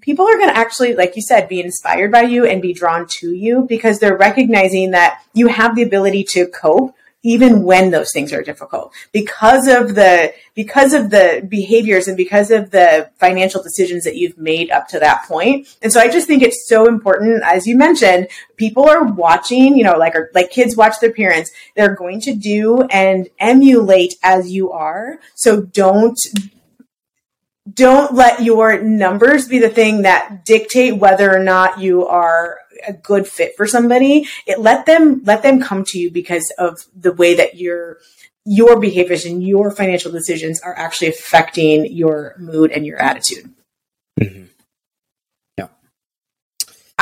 people 0.00 0.26
are 0.26 0.38
going 0.38 0.48
to 0.48 0.56
actually, 0.56 0.94
like 0.94 1.14
you 1.14 1.20
said, 1.20 1.46
be 1.46 1.60
inspired 1.60 2.10
by 2.10 2.22
you 2.22 2.46
and 2.46 2.62
be 2.62 2.72
drawn 2.72 3.06
to 3.08 3.34
you 3.34 3.66
because 3.68 3.98
they're 3.98 4.16
recognizing 4.16 4.92
that 4.92 5.22
you 5.34 5.48
have 5.48 5.76
the 5.76 5.82
ability 5.82 6.24
to 6.30 6.46
cope 6.46 6.94
even 7.22 7.62
when 7.62 7.90
those 7.90 8.10
things 8.12 8.32
are 8.32 8.42
difficult. 8.42 8.92
Because 9.12 9.68
of 9.68 9.94
the 9.94 10.32
because 10.54 10.92
of 10.92 11.10
the 11.10 11.46
behaviors 11.48 12.08
and 12.08 12.16
because 12.16 12.50
of 12.50 12.70
the 12.70 13.10
financial 13.16 13.62
decisions 13.62 14.04
that 14.04 14.16
you've 14.16 14.36
made 14.36 14.70
up 14.70 14.88
to 14.88 14.98
that 14.98 15.24
point. 15.26 15.66
And 15.82 15.92
so 15.92 16.00
i 16.00 16.08
just 16.08 16.26
think 16.26 16.42
it's 16.42 16.68
so 16.68 16.86
important 16.86 17.42
as 17.44 17.66
you 17.66 17.76
mentioned 17.76 18.28
people 18.56 18.88
are 18.88 19.04
watching 19.04 19.76
you 19.76 19.84
know 19.84 19.96
like 19.96 20.14
like 20.34 20.50
kids 20.50 20.76
watch 20.76 20.94
their 21.00 21.12
parents. 21.12 21.50
They're 21.76 21.94
going 21.94 22.20
to 22.22 22.34
do 22.34 22.82
and 22.82 23.28
emulate 23.38 24.14
as 24.22 24.50
you 24.50 24.72
are. 24.72 25.18
So 25.34 25.62
don't 25.62 26.18
don't 27.72 28.14
let 28.14 28.42
your 28.42 28.82
numbers 28.82 29.46
be 29.46 29.58
the 29.58 29.68
thing 29.68 30.02
that 30.02 30.44
dictate 30.44 30.96
whether 30.98 31.32
or 31.32 31.38
not 31.38 31.78
you 31.78 32.06
are 32.06 32.58
a 32.86 32.92
good 32.92 33.26
fit 33.26 33.56
for 33.56 33.66
somebody. 33.66 34.26
It 34.46 34.60
let 34.60 34.86
them 34.86 35.22
let 35.24 35.42
them 35.42 35.60
come 35.60 35.84
to 35.86 35.98
you 35.98 36.10
because 36.10 36.52
of 36.58 36.78
the 36.96 37.12
way 37.12 37.34
that 37.34 37.56
your 37.56 37.98
your 38.44 38.80
behaviors 38.80 39.24
and 39.24 39.42
your 39.42 39.70
financial 39.70 40.10
decisions 40.10 40.60
are 40.60 40.76
actually 40.76 41.08
affecting 41.08 41.86
your 41.92 42.34
mood 42.38 42.72
and 42.72 42.84
your 42.84 43.00
attitude. 43.00 43.50
Mm-hmm. 44.20 44.42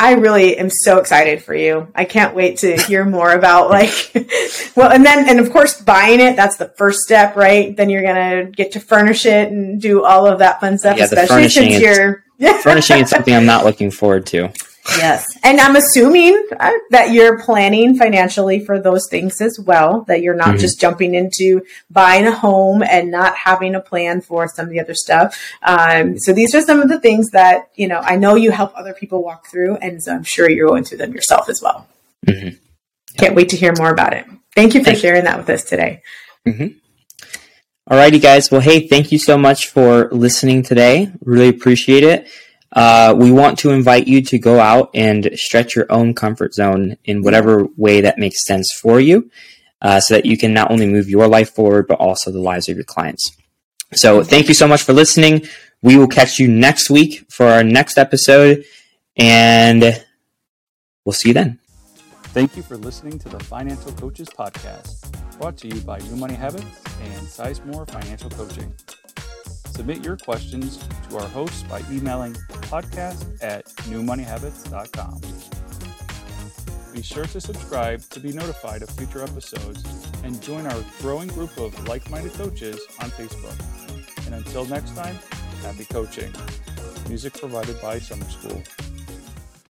I 0.00 0.12
really 0.14 0.56
am 0.56 0.70
so 0.70 0.96
excited 0.96 1.42
for 1.42 1.54
you. 1.54 1.88
I 1.94 2.06
can't 2.06 2.34
wait 2.34 2.58
to 2.58 2.74
hear 2.74 3.04
more 3.04 3.32
about 3.32 3.68
like, 3.68 3.90
well, 4.74 4.90
and 4.90 5.04
then, 5.04 5.28
and 5.28 5.38
of 5.38 5.52
course, 5.52 5.78
buying 5.78 6.20
it, 6.20 6.36
that's 6.36 6.56
the 6.56 6.68
first 6.68 7.00
step, 7.00 7.36
right? 7.36 7.76
Then 7.76 7.90
you're 7.90 8.02
going 8.02 8.46
to 8.46 8.50
get 8.50 8.72
to 8.72 8.80
furnish 8.80 9.26
it 9.26 9.52
and 9.52 9.78
do 9.78 10.02
all 10.02 10.26
of 10.26 10.38
that 10.38 10.58
fun 10.58 10.78
stuff, 10.78 10.96
yeah, 10.96 11.04
especially 11.04 11.50
since 11.50 11.80
you're, 11.80 12.24
furnishing 12.62 13.02
is 13.02 13.10
something 13.10 13.34
I'm 13.34 13.44
not 13.44 13.66
looking 13.66 13.90
forward 13.90 14.24
to. 14.28 14.50
Yes. 14.96 15.24
And 15.42 15.60
I'm 15.60 15.76
assuming 15.76 16.48
uh, 16.58 16.72
that 16.90 17.12
you're 17.12 17.40
planning 17.42 17.96
financially 17.96 18.64
for 18.64 18.80
those 18.80 19.06
things 19.08 19.40
as 19.40 19.58
well, 19.58 20.02
that 20.08 20.20
you're 20.20 20.34
not 20.34 20.48
mm-hmm. 20.48 20.58
just 20.58 20.80
jumping 20.80 21.14
into 21.14 21.62
buying 21.90 22.26
a 22.26 22.32
home 22.32 22.82
and 22.82 23.10
not 23.10 23.36
having 23.36 23.74
a 23.74 23.80
plan 23.80 24.20
for 24.20 24.48
some 24.48 24.66
of 24.66 24.70
the 24.70 24.80
other 24.80 24.94
stuff. 24.94 25.38
Um, 25.62 26.18
so 26.18 26.32
these 26.32 26.54
are 26.54 26.60
some 26.60 26.80
of 26.80 26.88
the 26.88 27.00
things 27.00 27.30
that, 27.30 27.70
you 27.76 27.88
know, 27.88 28.00
I 28.00 28.16
know 28.16 28.34
you 28.34 28.50
help 28.50 28.72
other 28.76 28.92
people 28.92 29.22
walk 29.22 29.46
through, 29.46 29.76
and 29.76 30.02
so 30.02 30.12
I'm 30.12 30.24
sure 30.24 30.50
you're 30.50 30.68
going 30.68 30.84
through 30.84 30.98
them 30.98 31.12
yourself 31.12 31.48
as 31.48 31.60
well. 31.62 31.86
Mm-hmm. 32.26 32.48
Yeah. 32.48 32.54
Can't 33.16 33.34
wait 33.34 33.50
to 33.50 33.56
hear 33.56 33.72
more 33.78 33.90
about 33.90 34.12
it. 34.12 34.26
Thank 34.54 34.74
you 34.74 34.84
for 34.84 34.94
sharing 34.94 35.24
that 35.24 35.38
with 35.38 35.48
us 35.48 35.64
today. 35.64 36.02
Mm-hmm. 36.46 36.78
Alrighty, 37.90 38.20
guys. 38.20 38.50
Well, 38.50 38.60
hey, 38.60 38.86
thank 38.86 39.10
you 39.12 39.18
so 39.18 39.38
much 39.38 39.68
for 39.68 40.08
listening 40.10 40.62
today. 40.62 41.12
Really 41.24 41.48
appreciate 41.48 42.04
it. 42.04 42.28
Uh, 42.72 43.14
we 43.16 43.32
want 43.32 43.58
to 43.58 43.70
invite 43.70 44.06
you 44.06 44.22
to 44.22 44.38
go 44.38 44.60
out 44.60 44.90
and 44.94 45.30
stretch 45.34 45.74
your 45.74 45.90
own 45.90 46.14
comfort 46.14 46.54
zone 46.54 46.96
in 47.04 47.22
whatever 47.22 47.66
way 47.76 48.00
that 48.00 48.18
makes 48.18 48.46
sense 48.46 48.72
for 48.72 49.00
you 49.00 49.30
uh, 49.82 50.00
so 50.00 50.14
that 50.14 50.26
you 50.26 50.36
can 50.36 50.52
not 50.52 50.70
only 50.70 50.86
move 50.86 51.08
your 51.08 51.26
life 51.26 51.50
forward, 51.50 51.86
but 51.88 51.98
also 51.98 52.30
the 52.30 52.40
lives 52.40 52.68
of 52.68 52.76
your 52.76 52.84
clients. 52.84 53.36
So 53.92 54.22
thank 54.22 54.48
you 54.48 54.54
so 54.54 54.68
much 54.68 54.82
for 54.82 54.92
listening. 54.92 55.46
We 55.82 55.96
will 55.96 56.06
catch 56.06 56.38
you 56.38 56.46
next 56.46 56.90
week 56.90 57.26
for 57.28 57.46
our 57.46 57.64
next 57.64 57.98
episode, 57.98 58.64
and 59.16 60.04
we'll 61.04 61.12
see 61.12 61.30
you 61.30 61.34
then. 61.34 61.58
Thank 62.32 62.56
you 62.56 62.62
for 62.62 62.76
listening 62.76 63.18
to 63.18 63.28
the 63.28 63.40
Financial 63.40 63.90
Coaches 63.92 64.28
Podcast, 64.28 65.10
brought 65.40 65.56
to 65.58 65.68
you 65.68 65.80
by 65.80 65.98
New 65.98 66.16
Money 66.16 66.34
Habits 66.34 66.64
and 67.02 67.26
Sizemore 67.26 67.90
Financial 67.90 68.30
Coaching. 68.30 68.72
Submit 69.80 70.04
your 70.04 70.18
questions 70.18 70.76
to 71.08 71.16
our 71.16 71.26
hosts 71.28 71.62
by 71.62 71.80
emailing 71.90 72.34
podcast 72.34 73.42
at 73.42 73.64
newmoneyhabits.com. 73.88 75.22
Be 76.92 77.00
sure 77.00 77.24
to 77.24 77.40
subscribe 77.40 78.02
to 78.10 78.20
be 78.20 78.30
notified 78.30 78.82
of 78.82 78.90
future 78.90 79.22
episodes 79.22 79.82
and 80.22 80.42
join 80.42 80.66
our 80.66 80.84
growing 81.00 81.28
group 81.28 81.56
of 81.56 81.88
like 81.88 82.10
minded 82.10 82.34
coaches 82.34 82.78
on 83.00 83.08
Facebook. 83.08 83.56
And 84.26 84.34
until 84.34 84.66
next 84.66 84.94
time, 84.94 85.18
happy 85.62 85.86
coaching. 85.86 86.30
Music 87.08 87.32
provided 87.32 87.80
by 87.80 88.00
Summer 88.00 88.28
School. 88.28 88.62